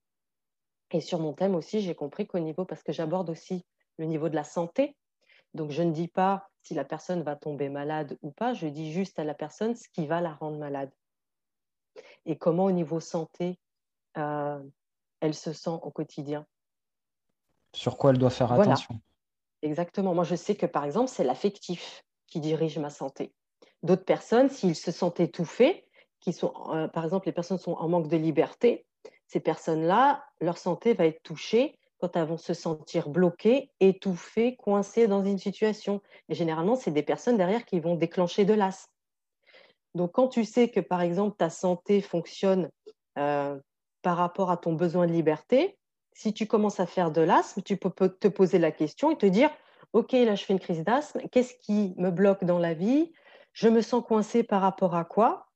Et 0.93 1.01
sur 1.01 1.19
mon 1.19 1.33
thème 1.33 1.57
aussi, 1.57 1.81
j'ai 1.81 1.97
compris 1.97 2.29
qu'au 2.29 2.39
niveau, 2.39 2.65
parce 2.65 2.85
que 2.85 2.93
j'aborde 2.93 3.31
aussi 3.31 3.67
le 3.99 4.05
niveau 4.05 4.29
de 4.29 4.37
la 4.37 4.45
santé, 4.45 4.97
donc 5.55 5.73
je 5.73 5.83
ne 5.83 5.91
dis 5.91 6.09
pas 6.09 6.47
si 6.63 6.73
la 6.73 6.85
personne 6.85 7.25
va 7.25 7.35
tomber 7.35 7.69
malade 7.69 8.17
ou 8.23 8.31
pas, 8.31 8.55
je 8.55 8.69
dis 8.69 8.93
juste 8.93 9.19
à 9.19 9.25
la 9.25 9.35
personne 9.35 9.75
ce 9.75 9.89
qui 9.89 10.07
va 10.07 10.21
la 10.21 10.35
rendre 10.35 10.59
malade. 10.59 10.93
Et 12.27 12.37
comment 12.37 12.65
au 12.65 12.73
niveau 12.73 13.01
santé, 13.01 13.59
euh, 14.17 14.61
elle 15.21 15.35
se 15.35 15.53
sent 15.53 15.79
au 15.83 15.91
quotidien? 15.91 16.47
Sur 17.75 17.97
quoi 17.97 18.11
elle 18.11 18.19
doit 18.19 18.31
faire 18.31 18.53
attention? 18.53 19.01
Exactement. 19.63 20.15
Moi, 20.15 20.25
je 20.25 20.37
sais 20.37 20.55
que 20.55 20.67
par 20.67 20.85
exemple, 20.85 21.09
c'est 21.09 21.25
l'affectif 21.25 22.05
qui 22.27 22.41
dirige 22.41 22.79
ma 22.79 22.91
santé. 22.91 23.35
D'autres 23.83 24.05
personnes, 24.05 24.49
s'ils 24.49 24.77
se 24.77 24.93
sentent 24.93 25.21
étouffés, 25.21 25.87
qui 26.21 26.33
sont, 26.33 26.53
euh, 26.71 26.89
par 26.89 27.05
exemple, 27.05 27.27
les 27.27 27.33
personnes 27.33 27.59
sont 27.59 27.73
en 27.73 27.89
manque 27.89 28.09
de 28.09 28.17
liberté, 28.17 28.87
ces 29.27 29.41
personnes-là, 29.41 30.25
leur 30.41 30.59
santé 30.59 30.95
va 30.95 31.07
être 31.07 31.23
touchée 31.23 31.79
quand 31.99 32.17
elles 32.17 32.27
vont 32.27 32.37
se 32.39 32.55
sentir 32.55 33.09
bloquées, 33.09 33.71
étouffées, 33.81 34.57
coincées 34.57 35.07
dans 35.07 35.25
une 35.25 35.39
situation. 35.39 36.03
Et 36.29 36.35
généralement, 36.35 36.77
c'est 36.77 36.91
des 36.91 37.03
personnes 37.03 37.37
derrière 37.37 37.65
qui 37.65 37.81
vont 37.81 37.95
déclencher 37.95 38.45
de 38.45 38.55
l'as. 38.55 38.89
Donc, 39.95 40.13
quand 40.13 40.29
tu 40.29 40.45
sais 40.45 40.69
que, 40.69 40.81
par 40.81 41.03
exemple, 41.03 41.37
ta 41.37 41.51
santé 41.51 42.01
fonctionne 42.01 42.69
euh, 43.19 43.59
par 44.03 44.17
rapport 44.17 44.51
à 44.51 44.57
ton 44.57 44.73
besoin 44.73 45.07
de 45.07 45.13
liberté, 45.13 45.79
si 46.13 46.33
tu 46.33 46.47
commences 46.47 46.81
à 46.81 46.87
faire 46.87 47.11
de 47.11 47.21
l'asthme, 47.21 47.63
tu 47.63 47.77
peux 47.77 47.91
te 48.09 48.29
poser 48.29 48.59
la 48.59 48.73
question 48.73 49.11
et 49.11 49.19
te 49.19 49.27
dire, 49.27 49.51
OK, 49.93 50.13
là, 50.13 50.35
je 50.35 50.45
fais 50.45 50.53
une 50.53 50.61
crise 50.61 50.83
d'asthme, 50.83 51.21
qu'est-ce 51.31 51.55
qui 51.61 51.95
me 51.97 52.11
bloque 52.11 52.45
dans 52.45 52.59
la 52.59 52.75
vie? 52.75 53.13
Je 53.53 53.69
me 53.69 53.81
sens 53.81 54.03
coincé 54.05 54.43
par 54.43 54.61
rapport 54.61 54.97
à 54.97 55.05
quoi? 55.05 55.47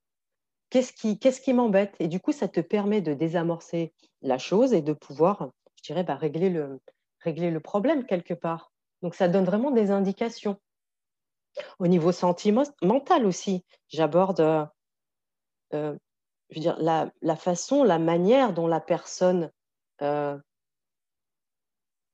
Qu'est-ce 0.71 1.41
qui, 1.41 1.53
m'embête? 1.53 1.95
Et 1.99 2.09
du 2.09 2.21
coup, 2.21 2.33
ça 2.33 2.47
te 2.47 2.61
permet 2.61 3.01
de 3.01 3.15
désamorcer 3.15 3.95
la 4.23 4.39
chose 4.39 4.75
et 4.75 4.83
de 4.83 4.93
pouvoir, 4.93 5.51
je 5.77 5.83
dirais, 5.83 6.05
bah, 6.05 6.15
régler, 6.15 6.51
le, 6.51 6.81
régler 7.21 7.51
le 7.51 7.61
problème 7.61 8.05
quelque 8.05 8.35
part. 8.35 8.71
Donc, 9.03 9.15
ça 9.15 9.29
donne 9.29 9.45
vraiment 9.45 9.71
des 9.71 9.91
indications. 9.91 10.59
Au 11.79 11.87
niveau 11.87 12.13
sentimental 12.13 13.27
aussi, 13.27 13.65
j'aborde 13.89 14.41
euh, 14.41 14.65
euh, 15.75 15.97
la, 16.51 17.11
la, 17.21 17.37
façon, 17.37 17.85
la 17.85 17.99
manière 17.99 18.53
dont 18.53 18.67
la 18.67 18.81
personne 18.81 19.51
euh, 20.03 20.39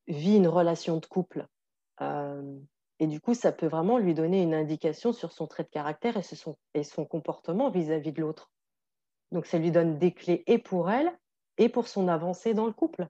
vit 0.06 0.36
une 0.36 0.48
relation 0.48 0.98
de 0.98 1.06
couple. 1.06 1.46
Et 3.00 3.06
du 3.06 3.20
coup, 3.20 3.34
ça 3.34 3.52
peut 3.52 3.66
vraiment 3.66 3.98
lui 3.98 4.14
donner 4.14 4.42
une 4.42 4.54
indication 4.54 5.12
sur 5.12 5.32
son 5.32 5.46
trait 5.46 5.64
de 5.64 5.68
caractère 5.68 6.16
et, 6.16 6.22
son, 6.22 6.56
et 6.74 6.84
son 6.84 7.04
comportement 7.04 7.70
vis-à-vis 7.70 8.12
de 8.12 8.20
l'autre. 8.20 8.50
Donc, 9.32 9.46
ça 9.46 9.58
lui 9.58 9.72
donne 9.72 9.98
des 9.98 10.12
clés 10.12 10.44
et 10.46 10.58
pour 10.58 10.90
elle 10.90 11.12
et 11.58 11.68
pour 11.68 11.88
son 11.88 12.08
avancée 12.08 12.54
dans 12.54 12.66
le 12.66 12.72
couple. 12.72 13.08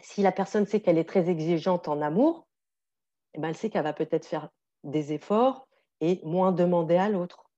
Si 0.00 0.22
la 0.22 0.32
personne 0.32 0.66
sait 0.66 0.80
qu'elle 0.80 0.98
est 0.98 1.08
très 1.08 1.28
exigeante 1.28 1.88
en 1.88 2.00
amour, 2.00 2.48
eh 3.34 3.40
ben, 3.40 3.48
elle 3.48 3.56
sait 3.56 3.70
qu'elle 3.70 3.84
va 3.84 3.92
peut-être 3.92 4.26
faire 4.26 4.50
des 4.84 5.12
efforts 5.12 5.68
et 6.00 6.20
moins 6.24 6.52
demander 6.52 6.96
à 6.96 7.08
l'autre, 7.08 7.50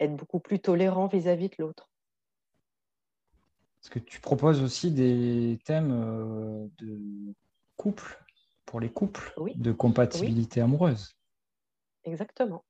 être 0.00 0.16
beaucoup 0.16 0.40
plus 0.40 0.60
tolérant 0.60 1.06
vis-à-vis 1.06 1.48
-vis 1.48 1.58
de 1.58 1.64
l'autre. 1.64 1.88
Est-ce 3.82 3.90
que 3.90 3.98
tu 4.00 4.20
proposes 4.20 4.62
aussi 4.62 4.90
des 4.90 5.60
thèmes 5.64 5.92
euh, 5.92 6.66
de 6.78 7.00
couple, 7.76 8.20
pour 8.64 8.80
les 8.80 8.90
couples, 8.90 9.32
de 9.54 9.70
compatibilité 9.70 10.60
amoureuse? 10.60 11.16
Exactement. 12.02 12.64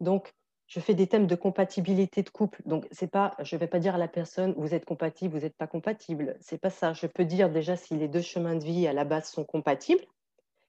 Donc, 0.00 0.34
je 0.66 0.78
fais 0.80 0.94
des 0.94 1.06
thèmes 1.06 1.26
de 1.26 1.34
compatibilité 1.34 2.22
de 2.22 2.28
couple. 2.28 2.62
Donc, 2.66 2.86
c'est 2.92 3.10
pas, 3.10 3.34
je 3.42 3.56
ne 3.56 3.60
vais 3.60 3.66
pas 3.66 3.78
dire 3.78 3.94
à 3.94 3.98
la 3.98 4.06
personne 4.06 4.54
vous 4.56 4.74
êtes 4.74 4.84
compatible, 4.84 5.34
vous 5.34 5.40
n'êtes 5.40 5.56
pas 5.56 5.66
compatible. 5.66 6.36
C'est 6.40 6.58
pas 6.58 6.70
ça. 6.70 6.92
Je 6.92 7.06
peux 7.06 7.24
dire 7.24 7.50
déjà 7.50 7.76
si 7.76 7.96
les 7.96 8.08
deux 8.08 8.20
chemins 8.20 8.54
de 8.54 8.64
vie 8.64 8.86
à 8.86 8.92
la 8.92 9.04
base 9.04 9.30
sont 9.30 9.44
compatibles, 9.44 10.04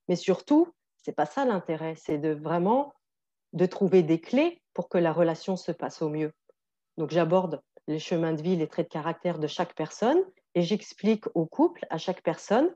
mais 0.08 0.16
surtout, 0.16 0.74
c'est 1.02 1.16
pas 1.16 1.26
ça 1.26 1.46
l'intérêt. 1.46 1.96
C'est 1.96 2.18
de 2.18 2.34
vraiment 2.34 2.94
de 3.54 3.66
trouver 3.66 4.04
des 4.04 4.20
clés 4.20 4.62
pour 4.74 4.90
que 4.90 4.98
la 4.98 5.12
relation 5.12 5.56
se 5.56 5.72
passe 5.72 6.02
au 6.02 6.10
mieux. 6.10 6.34
Donc, 6.98 7.12
j'aborde 7.12 7.62
les 7.88 8.00
chemins 8.00 8.34
de 8.34 8.42
vie, 8.42 8.56
les 8.56 8.68
traits 8.68 8.88
de 8.88 8.94
caractère 8.94 9.40
de 9.40 9.48
chaque 9.48 9.76
personne 9.76 10.24
et 10.56 10.62
j'explique 10.62 11.26
au 11.36 11.46
couple, 11.46 11.86
à 11.90 11.98
chaque 11.98 12.22
personne, 12.22 12.74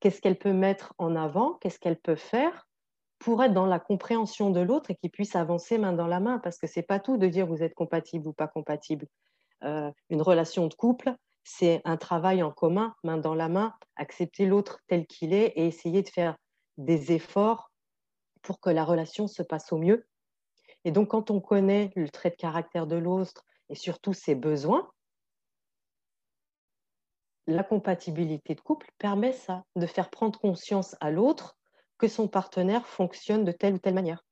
qu'est-ce 0.00 0.20
qu'elle 0.20 0.38
peut 0.38 0.52
mettre 0.52 0.94
en 0.98 1.16
avant, 1.16 1.54
qu'est-ce 1.54 1.78
qu'elle 1.78 1.98
peut 1.98 2.16
faire 2.16 2.66
pour 3.18 3.42
être 3.42 3.54
dans 3.54 3.66
la 3.66 3.78
compréhension 3.78 4.50
de 4.50 4.60
l'autre 4.60 4.90
et 4.90 4.96
qu'il 4.96 5.10
puisse 5.10 5.34
avancer 5.34 5.78
main 5.78 5.94
dans 5.94 6.06
la 6.06 6.20
main, 6.20 6.38
parce 6.38 6.58
que 6.58 6.66
c'est 6.66 6.82
pas 6.82 7.00
tout 7.00 7.16
de 7.16 7.26
dire 7.26 7.46
vous 7.46 7.62
êtes 7.62 7.74
compatible 7.74 8.28
ou 8.28 8.32
pas 8.34 8.48
compatible. 8.48 9.06
Euh, 9.62 9.90
une 10.10 10.20
relation 10.20 10.66
de 10.66 10.74
couple, 10.74 11.14
c'est 11.42 11.80
un 11.84 11.96
travail 11.96 12.42
en 12.42 12.50
commun, 12.50 12.94
main 13.02 13.16
dans 13.16 13.34
la 13.34 13.48
main, 13.48 13.74
accepter 13.96 14.44
l'autre 14.44 14.80
tel 14.88 15.06
qu'il 15.06 15.32
est 15.32 15.52
et 15.56 15.66
essayer 15.66 16.02
de 16.02 16.08
faire 16.08 16.36
des 16.76 17.12
efforts 17.12 17.70
pour 18.42 18.60
que 18.60 18.70
la 18.70 18.84
relation 18.84 19.26
se 19.26 19.42
passe 19.42 19.72
au 19.72 19.78
mieux. 19.78 20.06
Et 20.84 20.90
donc, 20.90 21.08
quand 21.08 21.30
on 21.30 21.40
connaît 21.40 21.90
le 21.96 22.08
trait 22.08 22.30
de 22.30 22.36
caractère 22.36 22.86
de 22.86 22.96
l'autre, 22.96 23.44
et 23.70 23.74
surtout 23.74 24.12
ses 24.12 24.34
besoins, 24.34 24.90
la 27.46 27.64
compatibilité 27.64 28.54
de 28.54 28.60
couple 28.60 28.90
permet 28.98 29.32
ça, 29.32 29.64
de 29.76 29.86
faire 29.86 30.10
prendre 30.10 30.38
conscience 30.38 30.96
à 31.00 31.10
l'autre 31.10 31.56
que 31.98 32.08
son 32.08 32.28
partenaire 32.28 32.86
fonctionne 32.86 33.44
de 33.44 33.52
telle 33.52 33.74
ou 33.74 33.78
telle 33.78 33.94
manière. 33.94 34.24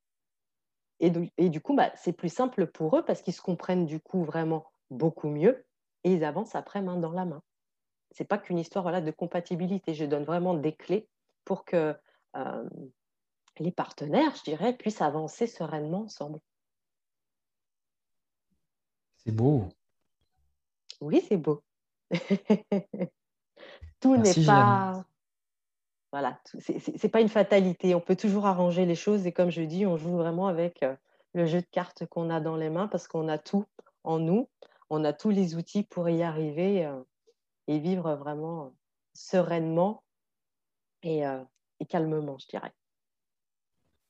Et, 1.00 1.11
du 1.11 1.61
coup, 1.61 1.74
bah, 1.74 1.90
c'est 1.96 2.12
plus 2.12 2.33
simple 2.33 2.68
pour 2.68 2.96
eux 2.96 3.05
parce 3.05 3.22
qu'ils 3.22 3.35
se 3.35 3.42
comprennent 3.42 3.87
du 3.87 4.00
coup 4.00 4.22
vraiment 4.22 4.70
beaucoup 4.90 5.28
mieux 5.28 5.66
et 6.05 6.12
ils 6.12 6.24
avancent 6.24 6.55
après 6.55 6.81
main 6.81 6.96
dans 6.96 7.11
la 7.11 7.24
main. 7.24 7.42
Ce 8.12 8.22
n'est 8.22 8.26
pas 8.26 8.38
qu'une 8.38 8.59
histoire 8.59 8.85
voilà, 8.85 9.00
de 9.00 9.11
compatibilité. 9.11 9.94
Je 9.94 10.05
donne 10.05 10.24
vraiment 10.24 10.55
des 10.55 10.76
clés 10.76 11.09
pour 11.44 11.64
que 11.64 11.96
euh, 12.37 12.68
les 13.59 13.73
partenaires, 13.73 14.35
je 14.37 14.42
dirais, 14.42 14.77
puissent 14.77 15.03
avancer 15.03 15.47
sereinement 15.47 16.03
ensemble. 16.03 16.40
C'est 19.18 19.33
beau. 19.33 19.68
Oui, 21.01 21.25
c'est 21.29 21.37
beau. 21.37 21.62
Tout 24.01 24.16
n'est 24.16 24.45
pas. 24.47 25.05
Voilà, 26.11 26.38
c'est 26.45 27.09
pas 27.09 27.23
une 27.23 27.29
fatalité. 27.29 27.95
On 27.95 28.01
peut 28.01 28.16
toujours 28.16 28.45
arranger 28.45 28.85
les 28.85 28.95
choses 28.95 29.27
et 29.27 29.33
comme 29.33 29.51
je 29.51 29.62
dis, 29.62 29.87
on 29.87 29.97
joue 29.97 30.16
vraiment 30.16 30.47
avec 30.47 30.83
euh, 30.83 30.95
le 31.33 31.47
jeu 31.47 31.62
de 31.62 31.66
cartes 31.71 32.05
qu'on 32.07 32.29
a 32.29 32.38
dans 32.38 32.57
les 32.57 32.68
mains 32.68 32.87
parce 32.87 33.09
qu'on 33.09 33.29
a 33.29 33.38
tout 33.38 33.64
en 34.05 34.18
nous, 34.18 34.51
on 34.90 35.05
a 35.05 35.14
tous 35.14 35.31
les 35.31 35.55
outils 35.55 35.85
pour 35.85 36.11
y 36.11 36.23
arriver 36.23 36.85
euh, 36.85 37.03
et 37.66 37.79
vivre 37.79 38.14
vraiment 38.14 38.75
sereinement 39.14 40.03
et, 41.03 41.25
et 41.83 41.87
calmement, 41.87 42.38
je 42.38 42.47
dirais 42.47 42.73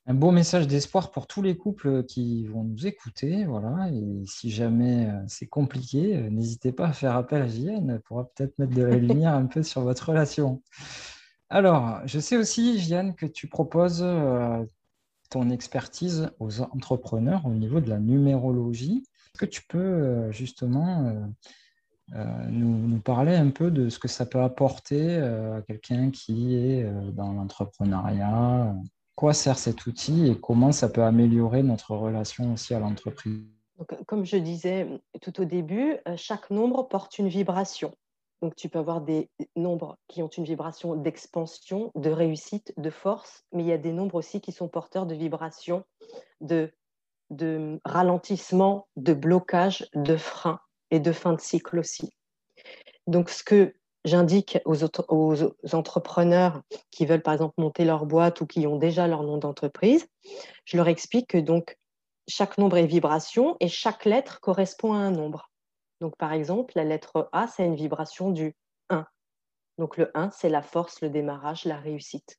un 0.05 0.13
beau 0.13 0.31
message 0.31 0.67
d'espoir 0.67 1.11
pour 1.11 1.27
tous 1.27 1.41
les 1.41 1.55
couples 1.55 2.03
qui 2.03 2.45
vont 2.47 2.63
nous 2.63 2.85
écouter. 2.85 3.45
Voilà. 3.45 3.89
Et 3.89 4.25
si 4.25 4.49
jamais 4.49 5.07
euh, 5.07 5.23
c'est 5.27 5.47
compliqué, 5.47 6.17
euh, 6.17 6.29
n'hésitez 6.29 6.73
pas 6.73 6.87
à 6.87 6.93
faire 6.93 7.15
appel 7.15 7.41
à 7.41 7.47
JN. 7.47 7.89
Elle 7.89 8.01
pourra 8.01 8.25
peut-être 8.25 8.57
mettre 8.59 8.73
de 8.73 8.83
la 8.83 8.97
lumière 8.97 9.33
un 9.33 9.45
peu 9.45 9.63
sur 9.63 9.81
votre 9.81 10.09
relation. 10.09 10.61
Alors, 11.49 12.01
je 12.05 12.19
sais 12.19 12.35
aussi, 12.35 12.77
Vianne, 12.77 13.15
que 13.15 13.25
tu 13.25 13.47
proposes 13.47 14.03
euh, 14.03 14.65
ton 15.29 15.49
expertise 15.49 16.31
aux 16.39 16.61
entrepreneurs 16.61 17.45
au 17.45 17.53
niveau 17.53 17.79
de 17.79 17.89
la 17.89 17.99
numérologie. 17.99 19.05
Est-ce 19.05 19.39
que 19.39 19.45
tu 19.45 19.61
peux 19.65 20.31
justement 20.31 21.31
nous, 22.11 22.87
nous, 22.87 22.99
parler 22.99 23.35
un 23.35 23.49
peu 23.49 23.71
de 23.71 23.89
ce 23.89 23.97
que 23.97 24.07
ça 24.07 24.25
peut 24.25 24.41
apporter 24.41 25.17
à 25.17 25.61
quelqu'un 25.61 26.11
qui 26.11 26.55
est 26.55 26.85
dans 27.13 27.33
l'entrepreneuriat. 27.33 28.75
Quoi 29.15 29.33
sert 29.33 29.57
cet 29.57 29.85
outil 29.85 30.27
et 30.27 30.39
comment 30.39 30.71
ça 30.71 30.89
peut 30.89 31.03
améliorer 31.03 31.63
notre 31.63 31.95
relation 31.95 32.53
aussi 32.53 32.73
à 32.73 32.79
l'entreprise? 32.79 33.45
Comme 34.07 34.25
je 34.25 34.37
disais 34.37 34.87
tout 35.21 35.41
au 35.41 35.45
début, 35.45 35.97
euh, 36.07 36.15
chaque 36.15 36.49
nombre 36.49 36.83
porte 36.83 37.17
une 37.19 37.27
vibration. 37.27 37.93
Donc 38.41 38.55
tu 38.55 38.69
peux 38.69 38.79
avoir 38.79 39.01
des 39.01 39.29
nombres 39.55 39.97
qui 40.07 40.21
ont 40.21 40.27
une 40.27 40.43
vibration 40.43 40.95
d'expansion, 40.95 41.91
de 41.95 42.09
réussite, 42.09 42.73
de 42.77 42.89
force, 42.89 43.43
mais 43.51 43.63
il 43.63 43.67
y 43.67 43.71
a 43.71 43.77
des 43.77 43.93
nombres 43.93 44.15
aussi 44.15 44.41
qui 44.41 44.51
sont 44.51 44.67
porteurs 44.67 45.05
de 45.05 45.15
vibrations, 45.15 45.85
de, 46.41 46.73
de 47.29 47.79
ralentissement, 47.85 48.87
de 48.97 49.13
blocage, 49.13 49.87
de 49.95 50.17
frein 50.17 50.59
et 50.93 50.99
de 50.99 51.11
fin 51.11 51.33
de 51.33 51.41
cycle 51.41 51.79
aussi. 51.79 52.13
Donc 53.07 53.31
ce 53.31 53.43
que 53.43 53.75
j'indique 54.05 54.59
aux, 54.63 54.83
aux, 54.85 55.75
entrepreneurs 55.75 56.61
qui 56.91 57.07
veulent 57.07 57.23
par 57.23 57.33
exemple 57.33 57.55
monter 57.57 57.83
leur 57.83 58.05
boîte 58.05 58.41
ou 58.41 58.45
qui 58.45 58.67
ont 58.67 58.77
déjà 58.77 59.07
leur 59.07 59.23
nom 59.23 59.37
d'entreprise, 59.37 60.05
je 60.65 60.77
leur 60.77 60.87
explique 60.87 61.29
que 61.29 61.39
donc 61.39 61.79
chaque 62.27 62.59
nombre 62.59 62.77
est 62.77 62.85
vibration 62.85 63.57
et 63.59 63.69
chaque 63.69 64.05
lettre 64.05 64.39
correspond 64.39 64.93
à 64.93 64.97
un 64.97 65.09
nombre. 65.09 65.49
Donc 65.99 66.15
par 66.15 66.31
exemple, 66.31 66.73
la 66.75 66.83
lettre 66.83 67.27
A, 67.31 67.47
c'est 67.47 67.65
une 67.65 67.75
vibration 67.75 68.29
du 68.29 68.55
1. 68.91 69.07
Donc 69.79 69.97
le 69.97 70.11
1, 70.13 70.29
c'est 70.29 70.49
la 70.49 70.61
force, 70.61 71.01
le 71.01 71.09
démarrage, 71.09 71.65
la 71.65 71.77
réussite. 71.77 72.37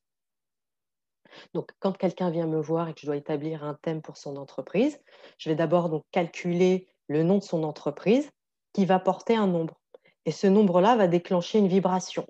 Donc 1.53 1.71
quand 1.79 1.97
quelqu'un 1.97 2.29
vient 2.29 2.47
me 2.47 2.61
voir 2.61 2.87
et 2.87 2.93
que 2.93 3.01
je 3.01 3.05
dois 3.05 3.17
établir 3.17 3.65
un 3.65 3.73
thème 3.73 4.01
pour 4.01 4.15
son 4.15 4.37
entreprise, 4.37 4.97
je 5.39 5.49
vais 5.49 5.55
d'abord 5.55 6.05
calculer 6.11 6.87
le 7.09 7.23
nom 7.23 7.39
de 7.39 7.43
son 7.43 7.63
entreprise 7.63 8.31
qui 8.75 8.85
va 8.85 8.99
porter 8.99 9.37
un 9.37 9.47
nombre. 9.47 9.79
Et 10.25 10.31
ce 10.31 10.47
nombre-là 10.47 10.97
va 10.97 11.07
déclencher 11.07 11.59
une 11.59 11.69
vibration. 11.69 12.27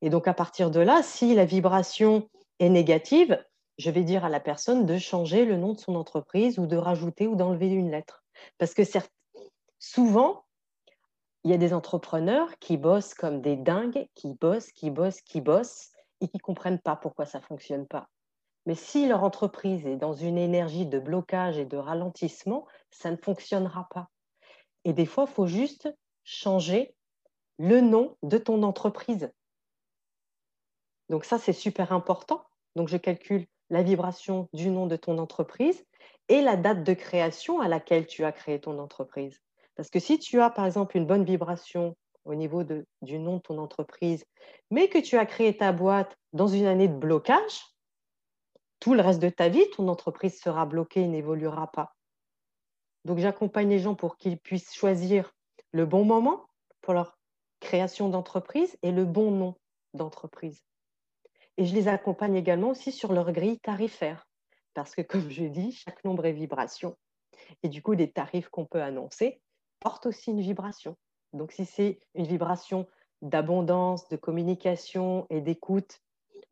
Et 0.00 0.08
donc 0.08 0.28
à 0.28 0.32
partir 0.32 0.70
de 0.70 0.78
là, 0.78 1.02
si 1.02 1.34
la 1.34 1.44
vibration 1.44 2.28
est 2.60 2.68
négative, 2.68 3.44
je 3.76 3.90
vais 3.90 4.04
dire 4.04 4.24
à 4.24 4.28
la 4.28 4.38
personne 4.38 4.86
de 4.86 4.96
changer 4.96 5.44
le 5.44 5.56
nom 5.56 5.72
de 5.72 5.80
son 5.80 5.96
entreprise 5.96 6.60
ou 6.60 6.68
de 6.68 6.76
rajouter 6.76 7.26
ou 7.26 7.34
d'enlever 7.34 7.66
une 7.66 7.90
lettre. 7.90 8.22
Parce 8.58 8.74
que 8.74 8.82
souvent, 9.80 10.44
il 11.42 11.50
y 11.50 11.54
a 11.54 11.58
des 11.58 11.74
entrepreneurs 11.74 12.56
qui 12.60 12.76
bossent 12.76 13.14
comme 13.14 13.40
des 13.40 13.56
dingues, 13.56 14.06
qui 14.14 14.34
bossent, 14.34 14.70
qui 14.70 14.90
bossent, 14.90 15.20
qui 15.22 15.40
bossent 15.40 15.90
et 16.20 16.28
qui 16.28 16.36
ne 16.36 16.42
comprennent 16.42 16.80
pas 16.80 16.94
pourquoi 16.94 17.26
ça 17.26 17.40
ne 17.40 17.44
fonctionne 17.44 17.88
pas. 17.88 18.08
Mais 18.66 18.76
si 18.76 19.08
leur 19.08 19.24
entreprise 19.24 19.84
est 19.84 19.96
dans 19.96 20.14
une 20.14 20.38
énergie 20.38 20.86
de 20.86 21.00
blocage 21.00 21.58
et 21.58 21.64
de 21.64 21.76
ralentissement, 21.76 22.66
ça 22.92 23.10
ne 23.10 23.16
fonctionnera 23.16 23.88
pas. 23.90 24.10
Et 24.84 24.92
des 24.92 25.06
fois, 25.06 25.26
il 25.28 25.32
faut 25.32 25.46
juste 25.46 25.92
changer 26.24 26.94
le 27.58 27.80
nom 27.80 28.16
de 28.22 28.38
ton 28.38 28.62
entreprise. 28.62 29.30
Donc 31.08 31.24
ça, 31.24 31.38
c'est 31.38 31.52
super 31.52 31.92
important. 31.92 32.42
Donc 32.76 32.88
je 32.88 32.96
calcule 32.96 33.46
la 33.68 33.82
vibration 33.82 34.48
du 34.52 34.70
nom 34.70 34.86
de 34.86 34.96
ton 34.96 35.18
entreprise 35.18 35.84
et 36.28 36.40
la 36.40 36.56
date 36.56 36.84
de 36.84 36.94
création 36.94 37.60
à 37.60 37.68
laquelle 37.68 38.06
tu 38.06 38.24
as 38.24 38.32
créé 38.32 38.60
ton 38.60 38.78
entreprise. 38.78 39.40
Parce 39.74 39.90
que 39.90 39.98
si 39.98 40.18
tu 40.18 40.40
as, 40.40 40.50
par 40.50 40.66
exemple, 40.66 40.96
une 40.96 41.06
bonne 41.06 41.24
vibration 41.24 41.96
au 42.24 42.34
niveau 42.34 42.64
du 42.64 43.18
nom 43.18 43.36
de 43.36 43.42
ton 43.42 43.58
entreprise, 43.58 44.24
mais 44.70 44.88
que 44.88 44.98
tu 44.98 45.16
as 45.16 45.26
créé 45.26 45.56
ta 45.56 45.72
boîte 45.72 46.16
dans 46.32 46.48
une 46.48 46.66
année 46.66 46.88
de 46.88 46.94
blocage, 46.94 47.64
tout 48.78 48.94
le 48.94 49.02
reste 49.02 49.20
de 49.20 49.28
ta 49.28 49.48
vie, 49.48 49.68
ton 49.70 49.88
entreprise 49.88 50.40
sera 50.40 50.66
bloquée 50.66 51.02
et 51.02 51.08
n'évoluera 51.08 51.70
pas. 51.72 51.94
Donc 53.04 53.18
j'accompagne 53.18 53.68
les 53.68 53.78
gens 53.78 53.94
pour 53.94 54.16
qu'ils 54.16 54.38
puissent 54.38 54.74
choisir 54.74 55.34
le 55.72 55.86
bon 55.86 56.04
moment 56.04 56.46
pour 56.80 56.94
leur 56.94 57.18
création 57.60 58.08
d'entreprise 58.08 58.76
et 58.82 58.92
le 58.92 59.04
bon 59.04 59.30
nom 59.30 59.54
d'entreprise. 59.94 60.62
Et 61.56 61.66
je 61.66 61.74
les 61.74 61.88
accompagne 61.88 62.36
également 62.36 62.70
aussi 62.70 62.92
sur 62.92 63.12
leur 63.12 63.32
grille 63.32 63.60
tarifaire, 63.60 64.26
parce 64.74 64.94
que 64.94 65.02
comme 65.02 65.30
je 65.30 65.44
dis, 65.44 65.72
chaque 65.72 66.04
nombre 66.04 66.26
est 66.26 66.32
vibration. 66.32 66.96
Et 67.62 67.68
du 67.68 67.82
coup, 67.82 67.92
les 67.92 68.10
tarifs 68.10 68.48
qu'on 68.48 68.66
peut 68.66 68.82
annoncer 68.82 69.40
portent 69.80 70.06
aussi 70.06 70.30
une 70.30 70.40
vibration. 70.40 70.96
Donc 71.32 71.52
si 71.52 71.64
c'est 71.64 71.98
une 72.14 72.26
vibration 72.26 72.86
d'abondance, 73.22 74.08
de 74.08 74.16
communication 74.16 75.26
et 75.30 75.40
d'écoute, 75.40 76.00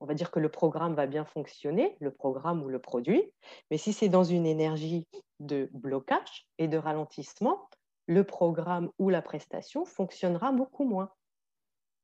on 0.01 0.07
va 0.07 0.15
dire 0.15 0.31
que 0.31 0.41
le 0.41 0.49
programme 0.49 0.95
va 0.95 1.07
bien 1.07 1.25
fonctionner, 1.25 1.97
le 2.01 2.11
programme 2.11 2.63
ou 2.63 2.69
le 2.69 2.79
produit. 2.79 3.33
Mais 3.71 3.79
si 3.79 3.93
c'est 3.93 4.09
dans 4.09 4.25
une 4.25 4.47
énergie 4.47 5.07
de 5.41 5.69
blocage 5.73 6.47
et 6.59 6.69
de 6.69 6.79
ralentissement, 6.79 7.69
le 8.07 8.25
programme 8.25 8.91
ou 8.99 9.11
la 9.11 9.23
prestation 9.23 9.85
fonctionnera 9.85 10.53
beaucoup 10.53 10.85
moins. 10.85 11.11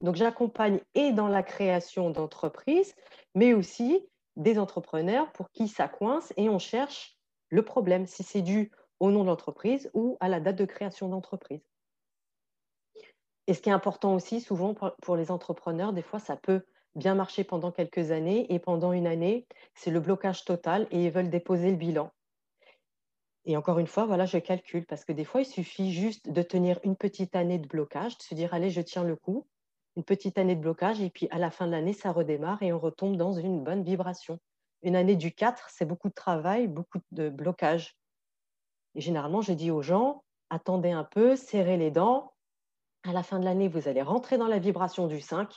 Donc 0.00 0.16
j'accompagne 0.16 0.80
et 0.94 1.12
dans 1.12 1.28
la 1.28 1.42
création 1.42 2.10
d'entreprises, 2.10 2.94
mais 3.34 3.54
aussi 3.54 4.06
des 4.36 4.58
entrepreneurs 4.58 5.32
pour 5.32 5.50
qui 5.50 5.68
ça 5.68 5.88
coince 5.88 6.32
et 6.36 6.48
on 6.48 6.58
cherche 6.58 7.16
le 7.48 7.64
problème, 7.64 8.06
si 8.06 8.22
c'est 8.22 8.42
dû 8.42 8.72
au 9.00 9.10
nom 9.10 9.22
de 9.22 9.28
l'entreprise 9.28 9.90
ou 9.94 10.16
à 10.20 10.28
la 10.28 10.40
date 10.40 10.56
de 10.56 10.64
création 10.64 11.08
d'entreprise. 11.08 11.62
Et 13.46 13.54
ce 13.54 13.60
qui 13.60 13.68
est 13.68 13.72
important 13.72 14.14
aussi, 14.14 14.40
souvent 14.40 14.74
pour 14.74 15.16
les 15.16 15.30
entrepreneurs, 15.30 15.92
des 15.92 16.02
fois 16.02 16.18
ça 16.18 16.36
peut 16.36 16.64
bien 16.94 17.14
marcher 17.14 17.44
pendant 17.44 17.72
quelques 17.72 18.10
années 18.10 18.52
et 18.52 18.58
pendant 18.58 18.92
une 18.92 19.06
année, 19.06 19.46
c'est 19.74 19.90
le 19.90 20.00
blocage 20.00 20.44
total 20.44 20.86
et 20.90 21.04
ils 21.04 21.10
veulent 21.10 21.30
déposer 21.30 21.70
le 21.70 21.76
bilan. 21.76 22.10
Et 23.46 23.56
encore 23.56 23.78
une 23.78 23.86
fois, 23.86 24.06
voilà, 24.06 24.24
je 24.26 24.38
calcule 24.38 24.86
parce 24.86 25.04
que 25.04 25.12
des 25.12 25.24
fois, 25.24 25.42
il 25.42 25.46
suffit 25.46 25.92
juste 25.92 26.30
de 26.30 26.42
tenir 26.42 26.80
une 26.82 26.96
petite 26.96 27.36
année 27.36 27.58
de 27.58 27.66
blocage, 27.66 28.16
de 28.16 28.22
se 28.22 28.34
dire, 28.34 28.54
allez, 28.54 28.70
je 28.70 28.80
tiens 28.80 29.04
le 29.04 29.16
coup, 29.16 29.46
une 29.96 30.04
petite 30.04 30.38
année 30.38 30.56
de 30.56 30.60
blocage, 30.60 31.00
et 31.00 31.10
puis 31.10 31.28
à 31.30 31.38
la 31.38 31.50
fin 31.50 31.66
de 31.66 31.72
l'année, 31.72 31.92
ça 31.92 32.10
redémarre 32.10 32.62
et 32.62 32.72
on 32.72 32.78
retombe 32.78 33.16
dans 33.16 33.32
une 33.32 33.62
bonne 33.62 33.82
vibration. 33.82 34.38
Une 34.82 34.96
année 34.96 35.16
du 35.16 35.32
4, 35.32 35.68
c'est 35.70 35.84
beaucoup 35.84 36.08
de 36.08 36.14
travail, 36.14 36.68
beaucoup 36.68 36.98
de 37.12 37.28
blocage. 37.28 37.96
Et 38.94 39.00
généralement, 39.00 39.40
je 39.40 39.52
dis 39.52 39.70
aux 39.70 39.82
gens, 39.82 40.24
attendez 40.50 40.90
un 40.90 41.04
peu, 41.04 41.36
serrez 41.36 41.76
les 41.76 41.90
dents. 41.90 42.32
À 43.02 43.12
la 43.12 43.22
fin 43.22 43.38
de 43.38 43.44
l'année, 43.44 43.68
vous 43.68 43.88
allez 43.88 44.02
rentrer 44.02 44.38
dans 44.38 44.46
la 44.46 44.58
vibration 44.58 45.06
du 45.06 45.20
5, 45.20 45.52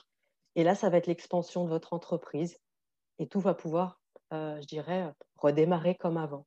et 0.57 0.63
là, 0.63 0.75
ça 0.75 0.89
va 0.89 0.97
être 0.97 1.07
l'expansion 1.07 1.63
de 1.63 1.69
votre 1.69 1.93
entreprise, 1.93 2.59
et 3.19 3.27
tout 3.27 3.39
va 3.39 3.53
pouvoir, 3.53 4.01
euh, 4.33 4.59
je 4.59 4.65
dirais, 4.65 5.13
redémarrer 5.37 5.95
comme 5.95 6.17
avant. 6.17 6.45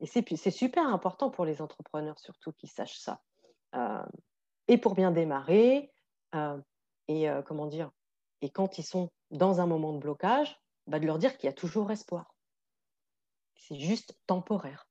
Et 0.00 0.06
c'est 0.06 0.50
super 0.50 0.84
important 0.88 1.30
pour 1.30 1.44
les 1.44 1.62
entrepreneurs, 1.62 2.18
surtout, 2.18 2.52
qu'ils 2.52 2.70
sachent 2.70 2.98
ça. 2.98 3.20
Euh, 3.76 4.04
et 4.66 4.76
pour 4.76 4.96
bien 4.96 5.12
démarrer, 5.12 5.92
euh, 6.34 6.58
et 7.06 7.30
euh, 7.30 7.40
comment 7.42 7.66
dire, 7.66 7.92
et 8.40 8.50
quand 8.50 8.78
ils 8.78 8.84
sont 8.84 9.10
dans 9.30 9.60
un 9.60 9.66
moment 9.66 9.92
de 9.92 9.98
blocage, 9.98 10.60
bah, 10.88 10.98
de 10.98 11.06
leur 11.06 11.18
dire 11.18 11.38
qu'il 11.38 11.46
y 11.46 11.50
a 11.50 11.54
toujours 11.54 11.92
espoir. 11.92 12.34
C'est 13.54 13.78
juste 13.78 14.18
temporaire. 14.26 14.88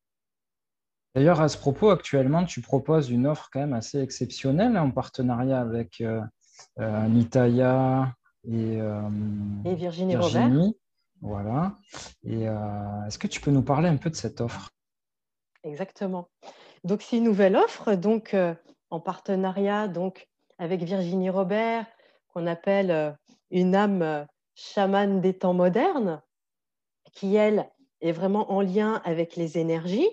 D'ailleurs, 1.13 1.41
à 1.41 1.49
ce 1.49 1.57
propos, 1.57 1.89
actuellement, 1.89 2.45
tu 2.45 2.61
proposes 2.61 3.09
une 3.09 3.27
offre 3.27 3.49
quand 3.51 3.59
même 3.59 3.73
assez 3.73 3.99
exceptionnelle 3.99 4.77
en 4.77 4.91
partenariat 4.91 5.59
avec 5.59 6.01
Nitaya 6.79 8.15
et, 8.47 8.77
et 9.65 9.75
Virginie, 9.75 10.15
Virginie. 10.15 10.77
Voilà. 11.21 11.77
Et 12.23 12.43
est-ce 12.43 13.17
que 13.17 13.27
tu 13.27 13.41
peux 13.41 13.51
nous 13.51 13.61
parler 13.61 13.89
un 13.89 13.97
peu 13.97 14.09
de 14.09 14.15
cette 14.15 14.41
offre? 14.41 14.71
Exactement. 15.63 16.27
Donc, 16.83 17.01
c'est 17.01 17.17
une 17.17 17.25
nouvelle 17.25 17.55
offre, 17.55 17.93
donc 17.93 18.33
euh, 18.33 18.55
en 18.89 18.99
partenariat 18.99 19.87
donc, 19.87 20.27
avec 20.57 20.81
Virginie 20.81 21.29
Robert, 21.29 21.85
qu'on 22.29 22.47
appelle 22.47 22.91
euh, 22.91 23.11
une 23.51 23.75
âme 23.75 24.01
euh, 24.01 24.25
chamane 24.55 25.21
des 25.21 25.37
temps 25.37 25.53
modernes, 25.53 26.21
qui, 27.13 27.35
elle, 27.35 27.69
est 28.01 28.11
vraiment 28.11 28.51
en 28.51 28.61
lien 28.61 29.01
avec 29.05 29.35
les 29.35 29.59
énergies, 29.59 30.09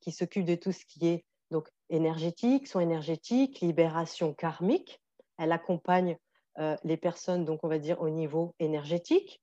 qui 0.00 0.12
s'occupe 0.12 0.44
de 0.44 0.54
tout 0.54 0.72
ce 0.72 0.84
qui 0.84 1.06
est 1.06 1.24
donc 1.50 1.68
énergétique, 1.88 2.66
soins 2.66 2.82
énergétiques, 2.82 3.60
libération 3.60 4.34
karmique. 4.34 5.00
Elle 5.38 5.52
accompagne 5.52 6.18
euh, 6.58 6.76
les 6.84 6.96
personnes, 6.96 7.44
donc 7.44 7.60
on 7.62 7.68
va 7.68 7.78
dire 7.78 8.00
au 8.00 8.08
niveau 8.08 8.54
énergétique. 8.58 9.42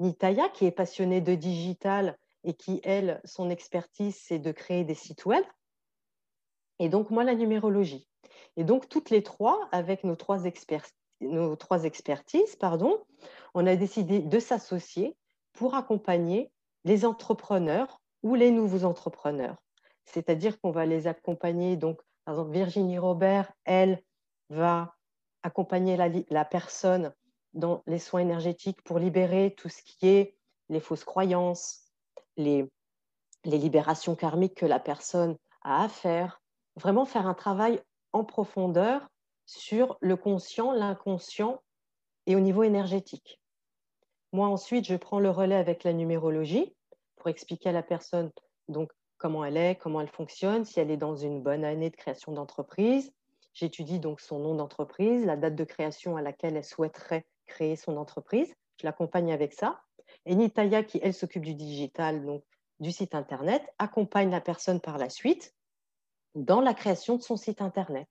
Nitaya, 0.00 0.48
qui 0.48 0.66
est 0.66 0.70
passionnée 0.70 1.20
de 1.20 1.34
digital 1.34 2.16
et 2.44 2.54
qui, 2.54 2.80
elle, 2.84 3.20
son 3.24 3.50
expertise, 3.50 4.16
c'est 4.16 4.38
de 4.38 4.52
créer 4.52 4.84
des 4.84 4.94
sites 4.94 5.26
web. 5.26 5.44
Et 6.78 6.88
donc, 6.88 7.10
moi, 7.10 7.24
la 7.24 7.34
numérologie. 7.34 8.08
Et 8.56 8.64
donc, 8.64 8.88
toutes 8.88 9.10
les 9.10 9.22
trois, 9.22 9.68
avec 9.72 10.04
nos 10.04 10.16
trois, 10.16 10.38
nos 11.20 11.56
trois 11.56 11.84
expertises, 11.84 12.56
pardon, 12.56 13.04
on 13.54 13.66
a 13.66 13.76
décidé 13.76 14.20
de 14.20 14.38
s'associer 14.38 15.16
pour 15.52 15.74
accompagner 15.74 16.50
les 16.84 17.04
entrepreneurs 17.04 18.00
ou 18.22 18.34
les 18.34 18.50
nouveaux 18.50 18.84
entrepreneurs. 18.84 19.56
C'est-à-dire 20.04 20.60
qu'on 20.60 20.70
va 20.70 20.86
les 20.86 21.06
accompagner. 21.06 21.76
Donc, 21.76 22.00
par 22.24 22.34
exemple, 22.34 22.52
Virginie 22.52 22.98
Robert, 22.98 23.52
elle, 23.64 24.02
va 24.50 24.94
accompagner 25.42 25.96
la, 25.96 26.44
personne 26.44 27.12
dans 27.54 27.82
les 27.86 27.98
soins 27.98 28.20
énergétiques 28.20 28.82
pour 28.82 28.98
libérer 28.98 29.54
tout 29.56 29.68
ce 29.68 29.82
qui 29.82 30.08
est 30.08 30.36
les 30.68 30.80
fausses 30.80 31.04
croyances, 31.04 31.84
les, 32.36 32.68
les 33.44 33.58
libérations 33.58 34.14
karmiques 34.14 34.56
que 34.56 34.66
la 34.66 34.80
personne 34.80 35.36
a 35.62 35.84
à 35.84 35.88
faire. 35.88 36.40
Vraiment 36.76 37.04
faire 37.04 37.26
un 37.26 37.34
travail 37.34 37.80
en 38.12 38.24
profondeur 38.24 39.08
sur 39.46 39.96
le 40.00 40.16
conscient, 40.16 40.72
l'inconscient 40.72 41.62
et 42.26 42.36
au 42.36 42.40
niveau 42.40 42.62
énergétique. 42.62 43.40
Moi, 44.32 44.46
ensuite, 44.46 44.84
je 44.84 44.96
prends 44.96 45.20
le 45.20 45.30
relais 45.30 45.56
avec 45.56 45.84
la 45.84 45.94
numérologie 45.94 46.74
pour 47.16 47.28
expliquer 47.28 47.70
à 47.70 47.72
la 47.72 47.82
personne 47.82 48.30
donc 48.68 48.92
comment 49.16 49.44
elle 49.44 49.56
est, 49.56 49.76
comment 49.76 50.00
elle 50.00 50.08
fonctionne, 50.08 50.64
si 50.64 50.78
elle 50.78 50.90
est 50.90 50.96
dans 50.96 51.16
une 51.16 51.42
bonne 51.42 51.64
année 51.64 51.90
de 51.90 51.96
création 51.96 52.32
d'entreprise. 52.32 53.12
J'étudie 53.52 53.98
donc 53.98 54.20
son 54.20 54.38
nom 54.38 54.54
d'entreprise, 54.54 55.24
la 55.24 55.36
date 55.36 55.56
de 55.56 55.64
création 55.64 56.16
à 56.16 56.22
laquelle 56.22 56.56
elle 56.56 56.64
souhaiterait 56.64 57.26
créer 57.46 57.76
son 57.76 57.96
entreprise. 57.96 58.54
Je 58.80 58.86
l'accompagne 58.86 59.32
avec 59.32 59.52
ça. 59.52 59.80
Et 60.26 60.34
Nitaya, 60.34 60.84
qui 60.84 61.00
elle 61.02 61.14
s'occupe 61.14 61.44
du 61.44 61.54
digital, 61.54 62.24
donc 62.24 62.44
du 62.80 62.92
site 62.92 63.14
internet, 63.14 63.62
accompagne 63.78 64.30
la 64.30 64.40
personne 64.40 64.80
par 64.80 64.98
la 64.98 65.10
suite 65.10 65.54
dans 66.34 66.60
la 66.60 66.74
création 66.74 67.16
de 67.16 67.22
son 67.22 67.36
site 67.36 67.60
internet. 67.60 68.08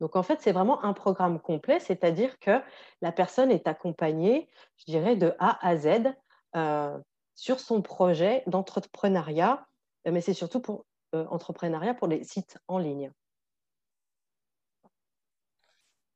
Donc 0.00 0.16
en 0.16 0.22
fait, 0.22 0.40
c'est 0.40 0.52
vraiment 0.52 0.84
un 0.84 0.92
programme 0.92 1.40
complet, 1.40 1.80
c'est-à-dire 1.80 2.38
que 2.38 2.60
la 3.00 3.12
personne 3.12 3.50
est 3.50 3.66
accompagnée, 3.66 4.50
je 4.76 4.84
dirais, 4.86 5.16
de 5.16 5.34
A 5.38 5.66
à 5.66 5.76
Z 5.76 6.12
euh, 6.56 6.98
sur 7.34 7.60
son 7.60 7.80
projet 7.80 8.42
d'entrepreneuriat, 8.46 9.66
mais 10.04 10.20
c'est 10.20 10.34
surtout 10.34 10.60
pour 10.60 10.84
euh, 11.14 11.26
entrepreneuriat 11.30 11.94
pour 11.94 12.08
les 12.08 12.24
sites 12.24 12.58
en 12.68 12.78
ligne. 12.78 13.10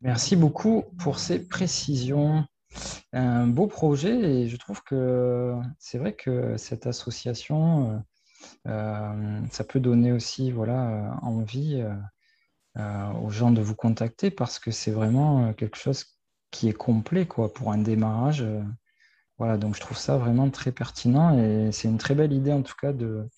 Merci 0.04 0.36
beaucoup 0.36 0.84
pour 0.98 1.18
ces 1.18 1.48
précisions. 1.48 2.44
Un 3.12 3.46
beau 3.46 3.66
projet 3.66 4.14
et 4.14 4.48
je 4.48 4.56
trouve 4.58 4.82
que 4.82 5.54
c'est 5.78 5.96
vrai 5.96 6.14
que 6.14 6.56
cette 6.58 6.86
association, 6.86 8.04
euh, 8.68 8.68
euh, 8.68 9.40
ça 9.50 9.64
peut 9.64 9.80
donner 9.80 10.12
aussi 10.12 10.50
voilà, 10.50 11.18
envie 11.22 11.82
aux 12.76 13.30
gens 13.30 13.50
de 13.50 13.62
vous 13.62 13.76
contacter 13.76 14.30
parce 14.30 14.58
que 14.58 14.70
c'est 14.70 14.90
vraiment 14.90 15.52
quelque 15.54 15.78
chose 15.78 16.04
qui 16.50 16.68
est 16.68 16.74
complet 16.74 17.26
quoi, 17.26 17.52
pour 17.52 17.72
un 17.72 17.78
démarrage. 17.78 18.44
Voilà, 19.38 19.56
donc 19.56 19.74
je 19.74 19.80
trouve 19.80 19.96
ça 19.96 20.18
vraiment 20.18 20.50
très 20.50 20.72
pertinent 20.72 21.38
et 21.38 21.72
c'est 21.72 21.88
une 21.88 21.98
très 21.98 22.14
belle 22.14 22.32
idée 22.32 22.52
en 22.52 22.62
tout 22.62 22.74
cas 22.80 22.92
de, 22.92 23.28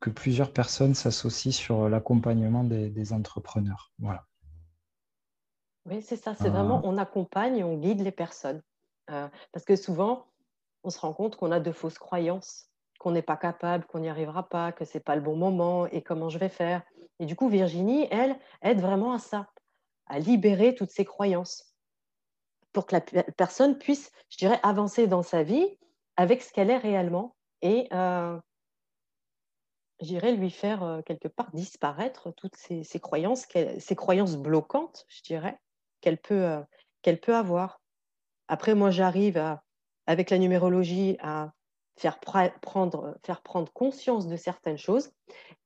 que 0.00 0.10
plusieurs 0.10 0.52
personnes 0.52 0.94
s'associent 0.94 1.52
sur 1.52 1.88
l'accompagnement 1.88 2.64
des, 2.64 3.12
entrepreneurs. 3.12 3.92
Voilà. 3.98 4.26
Oui, 5.86 6.00
c'est 6.02 6.16
ça, 6.16 6.34
c'est 6.34 6.48
vraiment 6.48 6.78
euh. 6.78 6.84
on 6.84 6.98
accompagne 6.98 7.58
et 7.58 7.64
on 7.64 7.76
guide 7.76 8.00
les 8.00 8.12
personnes. 8.12 8.62
Euh, 9.10 9.28
parce 9.52 9.64
que 9.64 9.76
souvent, 9.76 10.26
on 10.84 10.90
se 10.90 10.98
rend 11.00 11.12
compte 11.12 11.36
qu'on 11.36 11.50
a 11.50 11.60
de 11.60 11.72
fausses 11.72 11.98
croyances, 11.98 12.68
qu'on 12.98 13.10
n'est 13.10 13.22
pas 13.22 13.36
capable, 13.36 13.84
qu'on 13.86 13.98
n'y 13.98 14.08
arrivera 14.08 14.48
pas, 14.48 14.72
que 14.72 14.84
ce 14.84 14.96
n'est 14.96 15.02
pas 15.02 15.16
le 15.16 15.22
bon 15.22 15.36
moment 15.36 15.86
et 15.86 16.02
comment 16.02 16.28
je 16.28 16.38
vais 16.38 16.48
faire. 16.48 16.82
Et 17.18 17.26
du 17.26 17.34
coup, 17.34 17.48
Virginie, 17.48 18.06
elle, 18.10 18.36
aide 18.62 18.80
vraiment 18.80 19.12
à 19.12 19.18
ça, 19.18 19.48
à 20.06 20.18
libérer 20.18 20.74
toutes 20.74 20.90
ces 20.90 21.04
croyances 21.04 21.74
pour 22.72 22.86
que 22.86 22.94
la 22.94 23.22
personne 23.36 23.76
puisse, 23.76 24.10
je 24.30 24.38
dirais, 24.38 24.58
avancer 24.62 25.06
dans 25.06 25.22
sa 25.22 25.42
vie 25.42 25.78
avec 26.16 26.42
ce 26.42 26.52
qu'elle 26.52 26.70
est 26.70 26.78
réellement 26.78 27.36
et 27.60 27.88
euh, 27.92 28.38
j'irais 30.00 30.32
lui 30.32 30.50
faire 30.50 30.82
euh, 30.82 31.02
quelque 31.02 31.28
part 31.28 31.50
disparaître 31.52 32.32
toutes 32.32 32.56
ces, 32.56 32.84
croyances, 33.00 33.46
ces 33.78 33.96
croyances 33.96 34.36
bloquantes, 34.36 35.04
je 35.08 35.22
dirais, 35.22 35.58
qu'elle 36.02 36.18
peut, 36.18 36.44
euh, 36.44 36.60
qu'elle 37.00 37.18
peut 37.18 37.34
avoir. 37.34 37.80
Après, 38.48 38.74
moi, 38.74 38.90
j'arrive 38.90 39.42
avec 40.06 40.28
la 40.28 40.36
numérologie 40.36 41.16
à 41.20 41.52
faire 41.96 42.20
prendre, 42.20 43.16
faire 43.24 43.40
prendre 43.42 43.72
conscience 43.72 44.26
de 44.26 44.36
certaines 44.36 44.78
choses. 44.78 45.10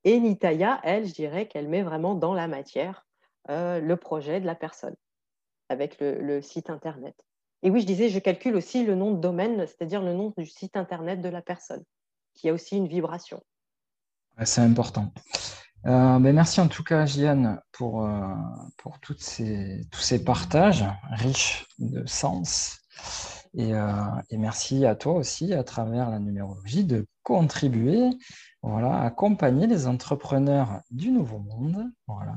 Et 0.04 0.20
Nitaya, 0.20 0.80
elle, 0.84 1.06
je 1.06 1.14
dirais 1.14 1.48
qu'elle 1.48 1.68
met 1.68 1.82
vraiment 1.82 2.14
dans 2.14 2.34
la 2.34 2.46
matière 2.46 3.06
euh, 3.50 3.80
le 3.80 3.96
projet 3.96 4.40
de 4.40 4.46
la 4.46 4.54
personne 4.54 4.94
avec 5.68 5.98
le, 6.00 6.20
le, 6.20 6.42
site 6.42 6.70
Internet. 6.70 7.16
Et 7.62 7.70
oui, 7.70 7.80
je 7.80 7.86
disais, 7.86 8.08
je 8.08 8.18
calcule 8.18 8.54
aussi 8.54 8.84
le 8.84 8.94
nom 8.94 9.12
de 9.12 9.20
domaine, 9.20 9.66
c'est-à-dire 9.66 10.02
le 10.02 10.12
nom 10.12 10.32
du 10.36 10.46
site 10.46 10.76
Internet 10.76 11.20
de 11.20 11.28
la 11.28 11.42
personne, 11.42 11.82
qui 12.34 12.48
a 12.48 12.52
aussi 12.52 12.76
une 12.76 12.86
vibration. 12.86 13.42
C'est 14.44 14.60
important. 14.60 15.10
Euh, 15.84 16.18
ben 16.18 16.34
merci 16.34 16.60
en 16.60 16.68
tout 16.68 16.82
cas, 16.82 17.06
Gianne, 17.06 17.60
pour, 17.72 18.04
euh, 18.04 18.34
pour 18.78 18.98
ces, 19.18 19.86
tous 19.92 20.00
ces 20.00 20.24
partages 20.24 20.84
riches 21.10 21.66
de 21.78 22.04
sens. 22.06 22.80
Et, 23.54 23.74
euh, 23.74 23.92
et, 24.30 24.36
merci 24.36 24.84
à 24.84 24.96
toi 24.96 25.14
aussi, 25.14 25.54
à 25.54 25.62
travers 25.62 26.10
la 26.10 26.18
numérologie, 26.18 26.84
de 26.84 27.06
contribuer 27.22 28.10
voilà, 28.62 28.94
à 28.96 29.06
accompagner 29.06 29.66
les 29.66 29.86
entrepreneurs 29.86 30.80
du 30.90 31.10
nouveau 31.10 31.38
monde. 31.38 31.84
Voilà. 32.08 32.34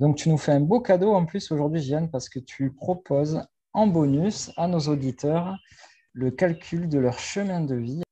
donc, 0.00 0.16
tu 0.16 0.28
nous 0.28 0.38
fais 0.38 0.52
un 0.52 0.60
beau 0.60 0.80
cadeau 0.80 1.14
en 1.14 1.26
plus 1.26 1.52
aujourd'hui, 1.52 1.80
Gianne, 1.80 2.10
parce 2.10 2.28
que 2.28 2.40
tu 2.40 2.72
proposes 2.72 3.42
en 3.72 3.86
bonus 3.86 4.50
à 4.56 4.66
nos 4.66 4.80
auditeurs 4.80 5.56
le 6.12 6.30
calcul 6.30 6.88
de 6.88 6.98
leur 6.98 7.18
chemin 7.18 7.60
de 7.60 7.74
vie 7.74 8.02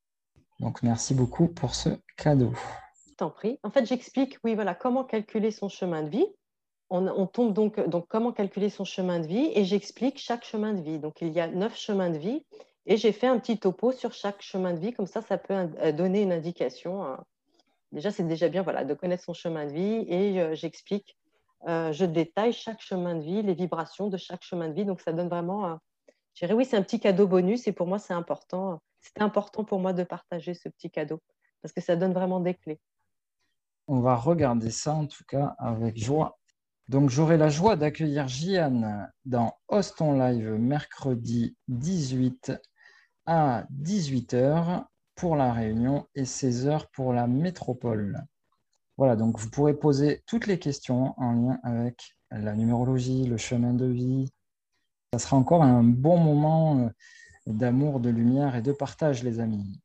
donc, 0.62 0.82
merci 0.84 1.12
beaucoup 1.12 1.48
pour 1.48 1.74
ce 1.74 1.88
cadeau. 2.16 2.52
T'en 3.16 3.30
prie. 3.30 3.58
En 3.64 3.70
fait, 3.70 3.84
j'explique, 3.84 4.38
oui, 4.44 4.54
voilà, 4.54 4.76
comment 4.76 5.02
calculer 5.02 5.50
son 5.50 5.68
chemin 5.68 6.04
de 6.04 6.08
vie. 6.08 6.26
On, 6.88 7.26
tombe 7.26 7.54
donc, 7.54 7.80
donc 7.88 8.06
comment 8.06 8.32
calculer 8.32 8.68
son 8.68 8.84
chemin 8.84 9.18
de 9.18 9.26
vie 9.26 9.50
et 9.54 9.64
j'explique 9.64 10.18
chaque 10.18 10.44
chemin 10.44 10.74
de 10.74 10.82
vie. 10.82 10.98
Donc, 10.98 11.22
il 11.22 11.30
y 11.32 11.40
a 11.40 11.48
neuf 11.48 11.74
chemins 11.74 12.10
de 12.10 12.18
vie 12.18 12.44
et 12.84 12.98
j'ai 12.98 13.12
fait 13.12 13.26
un 13.26 13.38
petit 13.38 13.58
topo 13.58 13.92
sur 13.92 14.12
chaque 14.12 14.42
chemin 14.42 14.74
de 14.74 14.78
vie. 14.78 14.92
Comme 14.92 15.06
ça, 15.06 15.22
ça 15.22 15.38
peut 15.38 15.54
euh, 15.54 15.92
donner 15.92 16.20
une 16.22 16.32
indication. 16.32 17.02
Hein. 17.02 17.24
Déjà, 17.92 18.10
c'est 18.10 18.24
déjà 18.28 18.48
bien 18.48 18.62
voilà, 18.62 18.84
de 18.84 18.92
connaître 18.92 19.24
son 19.24 19.32
chemin 19.32 19.66
de 19.66 19.72
vie 19.72 20.04
et 20.06 20.38
euh, 20.40 20.54
j'explique, 20.54 21.16
euh, 21.66 21.92
je 21.92 22.04
détaille 22.04 22.52
chaque 22.52 22.82
chemin 22.82 23.14
de 23.14 23.22
vie, 23.22 23.42
les 23.42 23.54
vibrations 23.54 24.08
de 24.08 24.18
chaque 24.18 24.42
chemin 24.42 24.68
de 24.68 24.74
vie. 24.74 24.84
Donc, 24.84 25.00
ça 25.00 25.12
donne 25.12 25.28
vraiment, 25.28 25.78
je 26.34 26.46
dirais, 26.46 26.54
oui, 26.54 26.64
c'est 26.64 26.76
un 26.76 26.82
petit 26.82 27.00
cadeau 27.00 27.26
bonus 27.26 27.66
et 27.66 27.72
pour 27.72 27.86
moi, 27.86 27.98
c'est 27.98 28.14
important 28.14 28.80
c'était 29.02 29.22
important 29.22 29.64
pour 29.64 29.80
moi 29.80 29.92
de 29.92 30.04
partager 30.04 30.54
ce 30.54 30.68
petit 30.68 30.90
cadeau 30.90 31.20
parce 31.60 31.72
que 31.72 31.80
ça 31.80 31.96
donne 31.96 32.12
vraiment 32.12 32.40
des 32.40 32.54
clés. 32.54 32.80
On 33.88 34.00
va 34.00 34.14
regarder 34.14 34.70
ça 34.70 34.94
en 34.94 35.06
tout 35.06 35.24
cas 35.26 35.54
avec 35.58 35.98
joie. 35.98 36.38
Donc 36.88 37.10
j'aurai 37.10 37.36
la 37.36 37.48
joie 37.48 37.76
d'accueillir 37.76 38.28
Jiane 38.28 39.12
dans 39.24 39.58
Austin 39.68 40.16
Live 40.16 40.50
mercredi 40.52 41.56
18 41.68 42.52
à 43.26 43.64
18h 43.82 44.84
pour 45.14 45.36
la 45.36 45.52
réunion 45.52 46.06
et 46.14 46.24
16h 46.24 46.86
pour 46.92 47.12
la 47.12 47.26
métropole. 47.26 48.20
Voilà, 48.96 49.16
donc 49.16 49.38
vous 49.38 49.50
pourrez 49.50 49.74
poser 49.74 50.22
toutes 50.26 50.46
les 50.46 50.58
questions 50.58 51.14
en 51.16 51.32
lien 51.32 51.60
avec 51.62 52.14
la 52.30 52.54
numérologie, 52.54 53.24
le 53.24 53.36
chemin 53.36 53.74
de 53.74 53.86
vie. 53.86 54.32
Ça 55.12 55.18
sera 55.18 55.36
encore 55.36 55.62
un 55.62 55.82
bon 55.82 56.16
moment 56.16 56.78
euh, 56.78 56.88
d'amour, 57.46 58.00
de 58.00 58.08
lumière 58.08 58.56
et 58.56 58.62
de 58.62 58.72
partage, 58.72 59.22
les 59.22 59.40
amis. 59.40 59.78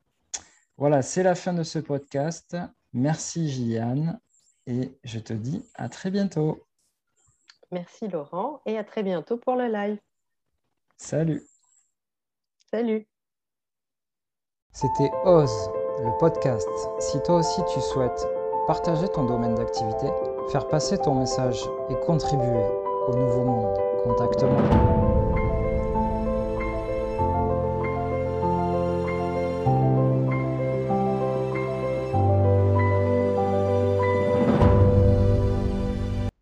Voilà, 0.78 1.02
c'est 1.02 1.22
la 1.22 1.36
fin 1.36 1.54
de 1.54 1.64
ce 1.64 1.80
podcast. 1.80 2.56
Merci 2.94 3.50
Gilliane 3.50 4.22
et 4.68 4.98
je 5.04 5.20
te 5.20 5.34
dis 5.34 5.66
à 5.76 5.90
très 5.90 6.12
bientôt. 6.12 6.64
Merci 7.72 8.08
Laurent 8.08 8.62
et 8.66 8.78
à 8.78 8.86
très 8.86 9.04
bientôt 9.04 9.36
pour 9.36 9.58
le 9.58 9.68
live. 9.68 10.00
Salut. 10.96 11.46
Salut. 12.72 13.06
C'était 14.72 15.12
Ose, 15.26 15.70
le 16.00 16.18
podcast. 16.20 16.70
Si 17.00 17.22
toi 17.24 17.40
aussi 17.40 17.62
tu 17.74 17.82
souhaites 17.82 18.26
partager 18.66 19.10
ton 19.10 19.26
domaine 19.26 19.56
d'activité, 19.56 20.08
faire 20.54 20.70
passer 20.70 20.98
ton 20.98 21.16
message 21.16 21.62
et 21.90 21.96
contribuer 22.06 22.64
au 23.10 23.16
nouveau 23.16 23.44
monde, 23.44 23.78
contacte-moi. 24.04 25.07